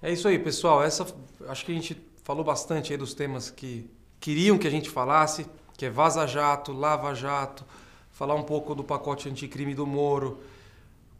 É 0.00 0.12
isso 0.12 0.26
aí, 0.26 0.38
pessoal. 0.38 0.82
Essa, 0.82 1.06
acho 1.48 1.64
que 1.64 1.70
a 1.70 1.74
gente 1.74 1.96
falou 2.24 2.44
bastante 2.44 2.92
aí 2.92 2.98
dos 2.98 3.14
temas 3.14 3.50
que 3.50 3.88
queriam 4.18 4.58
que 4.58 4.66
a 4.66 4.70
gente 4.70 4.90
falasse, 4.90 5.46
que 5.82 5.86
é 5.86 5.90
Vaza 5.90 6.24
Jato, 6.28 6.72
Lava 6.72 7.12
Jato, 7.12 7.64
falar 8.12 8.36
um 8.36 8.44
pouco 8.44 8.72
do 8.72 8.84
pacote 8.84 9.28
anticrime 9.28 9.74
do 9.74 9.84
Moro, 9.84 10.38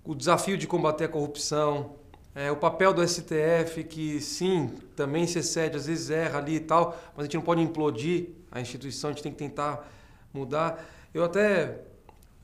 o 0.05 0.15
desafio 0.15 0.57
de 0.57 0.69
combater 0.69 1.07
a 1.07 1.09
corrupção, 1.09 1.97
é, 2.33 2.49
o 2.49 2.55
papel 2.55 2.95
do 2.95 3.05
STF, 3.05 3.83
que 3.83 4.21
sim, 4.21 4.69
também 4.95 5.27
se 5.27 5.41
excede, 5.41 5.77
às 5.77 5.87
vezes 5.87 6.11
erra 6.11 6.39
ali 6.39 6.55
e 6.55 6.61
tal, 6.61 6.97
mas 7.17 7.19
a 7.19 7.23
gente 7.25 7.35
não 7.35 7.43
pode 7.43 7.61
implodir 7.61 8.29
a 8.53 8.61
instituição, 8.61 9.11
a 9.11 9.13
gente 9.13 9.25
tem 9.25 9.33
que 9.33 9.39
tentar 9.39 9.85
mudar. 10.33 10.81
Eu 11.13 11.25
até, 11.25 11.81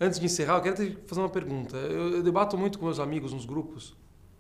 antes 0.01 0.19
de 0.19 0.27
encerrar, 0.27 0.57
eu 0.57 0.63
quero 0.63 0.75
te 0.75 0.99
fazer 1.07 1.21
uma 1.21 1.31
pergunta. 1.31 1.77
Eu, 1.77 2.15
eu 2.15 2.23
debato 2.25 2.59
muito 2.59 2.81
com 2.81 2.87
meus 2.87 2.99
amigos 2.99 3.33
nos 3.33 3.47
grupos, 3.47 3.95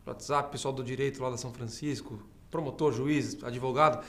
WhatsApp, 0.05 0.51
pessoal 0.51 0.75
do 0.75 0.83
direito 0.83 1.23
lá 1.23 1.31
da 1.31 1.37
São 1.37 1.53
Francisco, 1.53 2.21
promotor, 2.51 2.93
juiz, 2.93 3.41
advogado. 3.45 4.05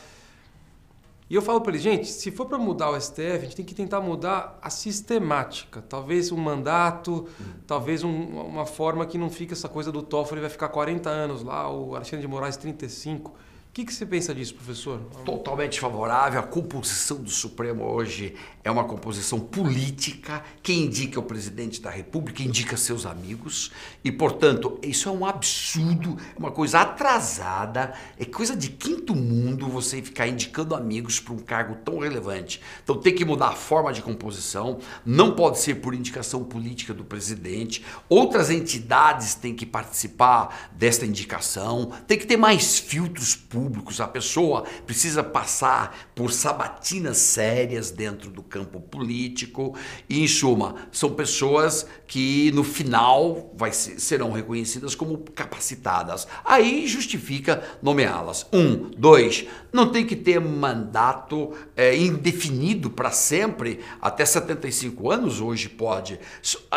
E 1.30 1.36
eu 1.36 1.44
falo 1.44 1.62
para 1.62 1.74
eles, 1.74 1.84
gente, 1.84 2.08
se 2.08 2.32
for 2.32 2.48
para 2.48 2.58
mudar 2.58 2.90
o 2.90 3.00
STF, 3.00 3.22
a 3.22 3.40
gente 3.40 3.56
tem 3.56 3.66
que 3.66 3.76
tentar 3.76 4.02
mudar 4.02 4.58
a 4.62 4.70
sistemática. 4.72 5.80
Talvez 5.88 6.32
um 6.32 6.38
mandato, 6.38 7.12
uhum. 7.12 7.54
talvez 7.68 8.04
um, 8.04 8.10
uma 8.10 8.66
forma 8.66 9.06
que 9.06 9.16
não 9.16 9.30
fique 9.30 9.54
essa 9.54 9.70
coisa 9.70 9.92
do 9.92 10.02
Toffoli 10.02 10.42
vai 10.42 10.50
ficar 10.50 10.70
40 10.70 11.08
anos 11.08 11.44
lá, 11.44 11.72
o 11.72 11.96
Alexandre 11.96 12.22
de 12.22 12.28
Moraes 12.28 12.58
35. 12.58 13.36
Que, 13.80 13.86
que 13.86 13.94
você 13.94 14.06
pensa 14.06 14.36
disso, 14.36 14.56
professor? 14.56 15.00
Totalmente 15.24 15.80
favorável. 15.80 16.38
A 16.38 16.44
composição 16.44 17.16
do 17.16 17.30
Supremo 17.30 17.86
hoje 17.86 18.36
é 18.62 18.70
uma 18.70 18.84
composição 18.84 19.40
política. 19.40 20.44
Quem 20.62 20.84
indica 20.84 21.18
é 21.18 21.22
o 21.22 21.24
presidente 21.24 21.80
da 21.80 21.90
República, 21.90 22.44
indica 22.44 22.76
seus 22.76 23.06
amigos. 23.06 23.72
E, 24.04 24.12
portanto, 24.12 24.78
isso 24.84 25.08
é 25.08 25.12
um 25.14 25.26
absurdo, 25.26 26.18
é 26.36 26.38
uma 26.38 26.52
coisa 26.52 26.82
atrasada, 26.82 27.94
é 28.20 28.26
coisa 28.26 28.54
de 28.54 28.68
quinto 28.68 29.16
mundo 29.16 29.70
você 29.70 30.02
ficar 30.02 30.28
indicando 30.28 30.76
amigos 30.76 31.22
para 31.22 31.34
um 31.34 31.40
cargo 31.40 31.76
tão 31.76 32.00
relevante. 32.00 32.60
Então 32.84 32.98
tem 32.98 33.16
que 33.16 33.24
mudar 33.24 33.48
a 33.48 33.56
forma 33.56 33.94
de 33.94 34.02
composição, 34.02 34.80
não 35.06 35.34
pode 35.34 35.58
ser 35.58 35.76
por 35.76 35.94
indicação 35.94 36.44
política 36.44 36.94
do 36.94 37.06
presidente. 37.06 37.86
Outras 38.10 38.50
entidades 38.50 39.36
têm 39.36 39.56
que 39.56 39.66
participar 39.66 40.70
desta 40.74 41.06
indicação, 41.06 41.94
tem 42.06 42.18
que 42.18 42.28
ter 42.28 42.36
mais 42.36 42.78
filtros 42.78 43.38
públicos 43.38 43.69
públicos, 43.70 44.02
a 44.02 44.08
pessoa 44.08 44.64
precisa 44.86 45.24
passar 45.24 46.10
por 46.16 46.32
sabatinas 46.32 47.18
sérias 47.18 47.92
dentro 47.92 48.32
do 48.32 48.42
campo 48.42 48.82
político 48.82 49.76
e, 50.10 50.24
em 50.24 50.28
suma, 50.28 50.76
são 50.92 51.12
pessoas 51.12 51.86
que 52.08 52.52
no 52.54 52.64
final 52.64 53.54
vai 53.56 53.72
ser, 53.72 54.00
serão 54.00 54.32
reconhecidas 54.32 54.96
como 54.96 55.20
capacitadas. 55.20 56.28
Aí 56.44 56.88
justifica 56.88 57.64
nomeá-las. 57.80 58.48
Um, 58.52 58.90
dois, 58.98 59.46
não 59.72 59.92
tem 59.92 60.04
que 60.04 60.16
ter 60.16 60.42
mandato 60.42 61.52
é, 61.76 61.96
indefinido 61.96 62.90
para 62.90 63.12
sempre, 63.12 63.82
até 64.02 64.26
75 64.26 65.12
anos 65.12 65.40
hoje 65.40 65.70
pode. 65.70 66.20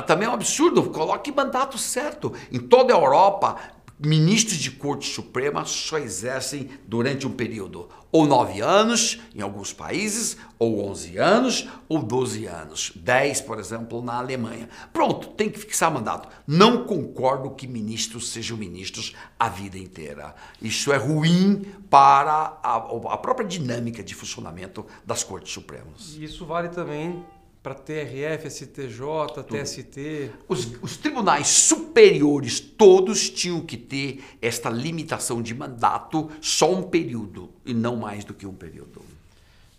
Também 0.06 0.28
é 0.28 0.30
um 0.30 0.34
absurdo, 0.34 0.82
coloque 0.90 1.32
mandato 1.32 1.78
certo. 1.78 2.34
Em 2.52 2.58
toda 2.58 2.92
a 2.92 2.98
Europa, 2.98 3.56
ministros 4.02 4.58
de 4.58 4.70
Corte 4.70 5.08
Suprema 5.08 5.64
só 5.64 5.98
exercem 5.98 6.70
durante 6.86 7.26
um 7.26 7.32
período, 7.32 7.88
ou 8.10 8.26
nove 8.26 8.60
anos 8.60 9.20
em 9.34 9.40
alguns 9.40 9.72
países, 9.72 10.36
ou 10.58 10.84
onze 10.86 11.16
anos, 11.16 11.68
ou 11.88 12.02
doze 12.02 12.46
anos. 12.46 12.92
Dez, 12.96 13.40
por 13.40 13.58
exemplo, 13.58 14.02
na 14.02 14.18
Alemanha. 14.18 14.68
Pronto, 14.92 15.28
tem 15.28 15.48
que 15.48 15.58
fixar 15.58 15.90
mandato. 15.90 16.28
Não 16.46 16.84
concordo 16.84 17.50
que 17.52 17.66
ministros 17.66 18.28
sejam 18.28 18.56
ministros 18.56 19.14
a 19.38 19.48
vida 19.48 19.78
inteira. 19.78 20.34
Isso 20.60 20.92
é 20.92 20.96
ruim 20.96 21.64
para 21.88 22.58
a, 22.62 22.76
a 22.76 23.16
própria 23.16 23.46
dinâmica 23.46 24.02
de 24.02 24.14
funcionamento 24.14 24.84
das 25.06 25.24
Cortes 25.24 25.52
Supremas. 25.52 26.16
Isso 26.18 26.44
vale 26.44 26.68
também 26.68 27.24
para 27.62 27.74
TRF, 27.74 28.50
STJ, 28.50 29.42
TST. 29.46 30.30
Os, 30.48 30.82
os, 30.82 30.96
tribunais 30.96 31.46
superiores 31.46 32.58
todos 32.58 33.30
tinham 33.30 33.60
que 33.60 33.76
ter 33.76 34.24
esta 34.42 34.68
limitação 34.68 35.40
de 35.40 35.54
mandato 35.54 36.28
só 36.40 36.72
um 36.72 36.82
período 36.82 37.50
e 37.64 37.72
não 37.72 37.96
mais 37.96 38.24
do 38.24 38.34
que 38.34 38.46
um 38.46 38.54
período. 38.54 39.00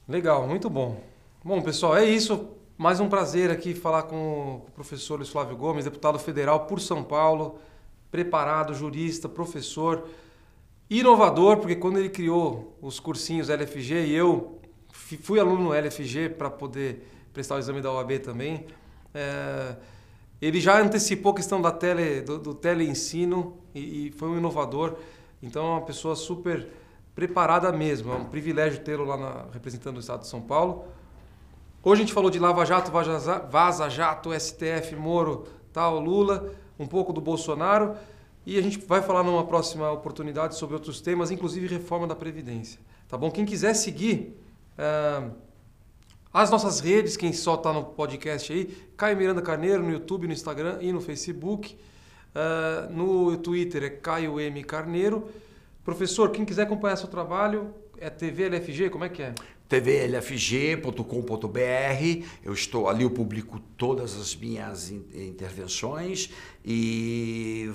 Legal, 0.08 0.48
muito 0.48 0.70
bom. 0.70 1.04
Bom, 1.44 1.62
pessoal, 1.62 1.98
é 1.98 2.06
isso. 2.06 2.48
Mais 2.78 3.02
um 3.02 3.10
prazer 3.10 3.52
aqui 3.52 3.74
falar 3.74 4.04
com 4.04 4.64
o 4.66 4.72
professor 4.74 5.18
Luiz 5.18 5.30
Flávio 5.30 5.58
Gomes, 5.58 5.84
deputado 5.84 6.18
federal 6.18 6.66
por 6.66 6.80
São 6.80 7.04
Paulo, 7.04 7.60
preparado, 8.10 8.74
jurista, 8.74 9.28
professor, 9.28 10.08
inovador, 10.90 11.58
porque 11.58 11.76
quando 11.76 12.00
ele 12.00 12.10
criou 12.10 12.78
os 12.82 13.00
cursinhos 13.00 13.50
LFG 13.50 14.06
e 14.06 14.14
eu 14.14 14.60
fui 14.92 15.40
aluno 15.40 15.66
no 15.66 15.74
LFG 15.74 16.30
para 16.30 16.50
poder 16.50 17.10
prestar 17.34 17.56
o 17.56 17.60
exame 17.60 17.82
da 17.82 17.92
OAB 17.92 18.20
também. 18.20 18.66
É, 19.14 19.76
ele 20.42 20.60
já 20.62 20.80
antecipou 20.80 21.32
a 21.32 21.36
questão 21.36 21.62
da 21.62 21.72
tele, 21.72 22.22
do, 22.22 22.38
do 22.38 22.54
teleensino 22.54 23.58
e, 23.74 24.08
e 24.08 24.12
foi 24.12 24.30
um 24.30 24.38
inovador. 24.38 24.96
Então 25.42 25.66
é 25.66 25.70
uma 25.72 25.82
pessoa 25.82 26.16
super 26.16 26.68
preparada 27.16 27.72
mesmo. 27.72 28.12
É 28.14 28.16
um 28.16 28.26
privilégio 28.26 28.82
tê-lo 28.82 29.06
lá 29.06 29.18
na, 29.18 29.46
representando 29.52 29.98
o 29.98 30.00
Estado 30.00 30.22
de 30.22 30.28
São 30.28 30.42
Paulo. 30.42 30.86
Hoje 31.84 32.02
a 32.02 32.06
gente 32.06 32.14
falou 32.14 32.30
de 32.30 32.40
Lava 32.40 32.66
Jato, 32.66 32.92
Vaza 32.92 33.90
Jato, 33.90 34.30
STF, 34.40 34.96
Moro, 34.96 35.48
tal, 35.74 36.00
Lula, 36.00 36.54
um 36.80 36.88
pouco 36.88 37.12
do 37.12 37.20
Bolsonaro. 37.20 37.96
E 38.46 38.58
a 38.58 38.62
gente 38.62 38.80
vai 38.80 39.02
falar 39.02 39.24
numa 39.24 39.46
próxima 39.46 39.92
oportunidade 39.92 40.56
sobre 40.56 40.76
outros 40.76 41.02
temas, 41.02 41.32
inclusive 41.32 41.68
reforma 41.68 42.08
da 42.08 42.16
Previdência. 42.16 42.80
Tá 43.08 43.18
bom? 43.18 43.32
Quem 43.32 43.46
quiser 43.46 43.74
seguir. 43.74 44.38
É, 44.78 45.24
as 46.34 46.50
nossas 46.50 46.80
redes, 46.80 47.16
quem 47.16 47.32
só 47.32 47.54
está 47.54 47.72
no 47.72 47.84
podcast 47.84 48.52
aí, 48.52 48.76
Caio 48.98 49.16
Miranda 49.16 49.40
Carneiro 49.40 49.84
no 49.84 49.92
YouTube, 49.92 50.26
no 50.26 50.34
Instagram 50.34 50.80
e 50.82 50.92
no 50.92 51.00
Facebook. 51.00 51.78
Uh, 52.34 52.92
no 52.92 53.38
Twitter 53.38 53.84
é 53.84 53.90
Caio 53.92 54.40
M. 54.40 54.64
Carneiro. 54.64 55.30
Professor, 55.86 56.32
quem 56.32 56.44
quiser 56.44 56.64
acompanhar 56.64 56.96
seu 56.96 57.08
trabalho, 57.08 57.72
é 58.00 58.10
TV 58.10 58.46
LFG, 58.50 58.90
como 58.90 59.04
é 59.04 59.10
que 59.10 59.22
é? 59.22 59.36
tvlfg.com.br. 59.74 61.04
Eu 62.44 62.54
estou 62.54 62.88
ali, 62.88 63.04
eu 63.04 63.10
publico 63.10 63.60
todas 63.76 64.16
as 64.16 64.36
minhas 64.36 64.92
intervenções 64.92 66.30
e 66.64 67.72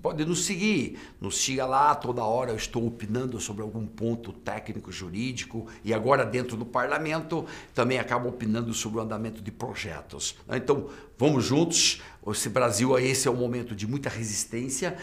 pode 0.00 0.24
nos 0.24 0.46
seguir. 0.46 0.98
Nos 1.20 1.36
siga 1.36 1.66
lá, 1.66 1.94
toda 1.94 2.24
hora 2.24 2.52
eu 2.52 2.56
estou 2.56 2.86
opinando 2.86 3.38
sobre 3.38 3.62
algum 3.62 3.86
ponto 3.86 4.32
técnico 4.32 4.90
jurídico 4.90 5.66
e 5.84 5.92
agora 5.92 6.24
dentro 6.24 6.56
do 6.56 6.64
parlamento 6.64 7.44
também 7.74 7.98
acabo 7.98 8.30
opinando 8.30 8.72
sobre 8.72 8.98
o 8.98 9.02
andamento 9.02 9.42
de 9.42 9.52
projetos. 9.52 10.34
Então, 10.48 10.88
vamos 11.18 11.44
juntos, 11.44 12.00
Esse 12.30 12.48
Brasil, 12.48 12.96
esse 12.98 13.26
é 13.26 13.30
um 13.30 13.36
momento 13.36 13.74
de 13.74 13.86
muita 13.86 14.08
resistência. 14.08 14.96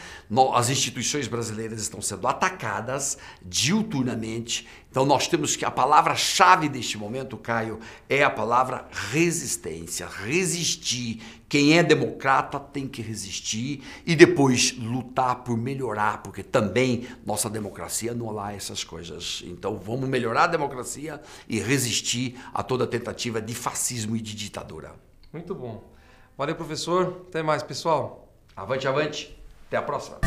As 0.54 0.70
instituições 0.70 1.28
brasileiras 1.28 1.82
estão 1.82 2.02
sendo 2.02 2.28
atacadas 2.28 3.18
diuturnamente. 3.44 4.66
Então 4.90 5.06
nós 5.06 5.28
temos 5.28 5.56
que 5.56 5.66
a 5.66 5.70
palavra-chave 5.70 6.70
deste 6.70 6.98
momento, 6.98 7.36
Caio, 7.36 7.80
é 8.08 8.24
a 8.24 8.30
palavra 8.30 8.88
resistência, 9.12 10.08
resistir. 10.08 11.22
Quem 11.50 11.78
é 11.78 11.84
democrata 11.84 12.60
tem 12.60 12.88
que 12.88 13.02
resistir 13.02 13.84
e 14.06 14.16
depois 14.16 14.76
lutar 14.78 15.44
por 15.44 15.58
melhorar, 15.58 16.24
porque 16.24 16.42
também 16.42 17.08
nossa 17.26 17.50
democracia 17.50 18.14
não 18.14 18.32
lá 18.32 18.54
essas 18.54 18.84
coisas. 18.84 19.44
Então 19.46 19.78
vamos 19.78 20.08
melhorar 20.08 20.46
a 20.46 20.48
democracia 20.48 21.22
e 21.50 21.60
resistir 21.60 22.40
a 22.54 22.64
toda 22.64 22.88
tentativa 22.88 23.42
de 23.42 23.54
fascismo 23.54 24.16
e 24.16 24.22
de 24.22 24.34
ditadura. 24.34 24.96
Muito 25.34 25.54
bom. 25.54 25.99
Valeu, 26.40 26.56
professor. 26.56 27.26
Até 27.28 27.44
mais, 27.44 27.62
pessoal. 27.62 28.30
Avante, 28.56 28.88
avante. 28.88 29.38
Até 29.68 29.76
a 29.76 29.82
próxima. 29.82 30.20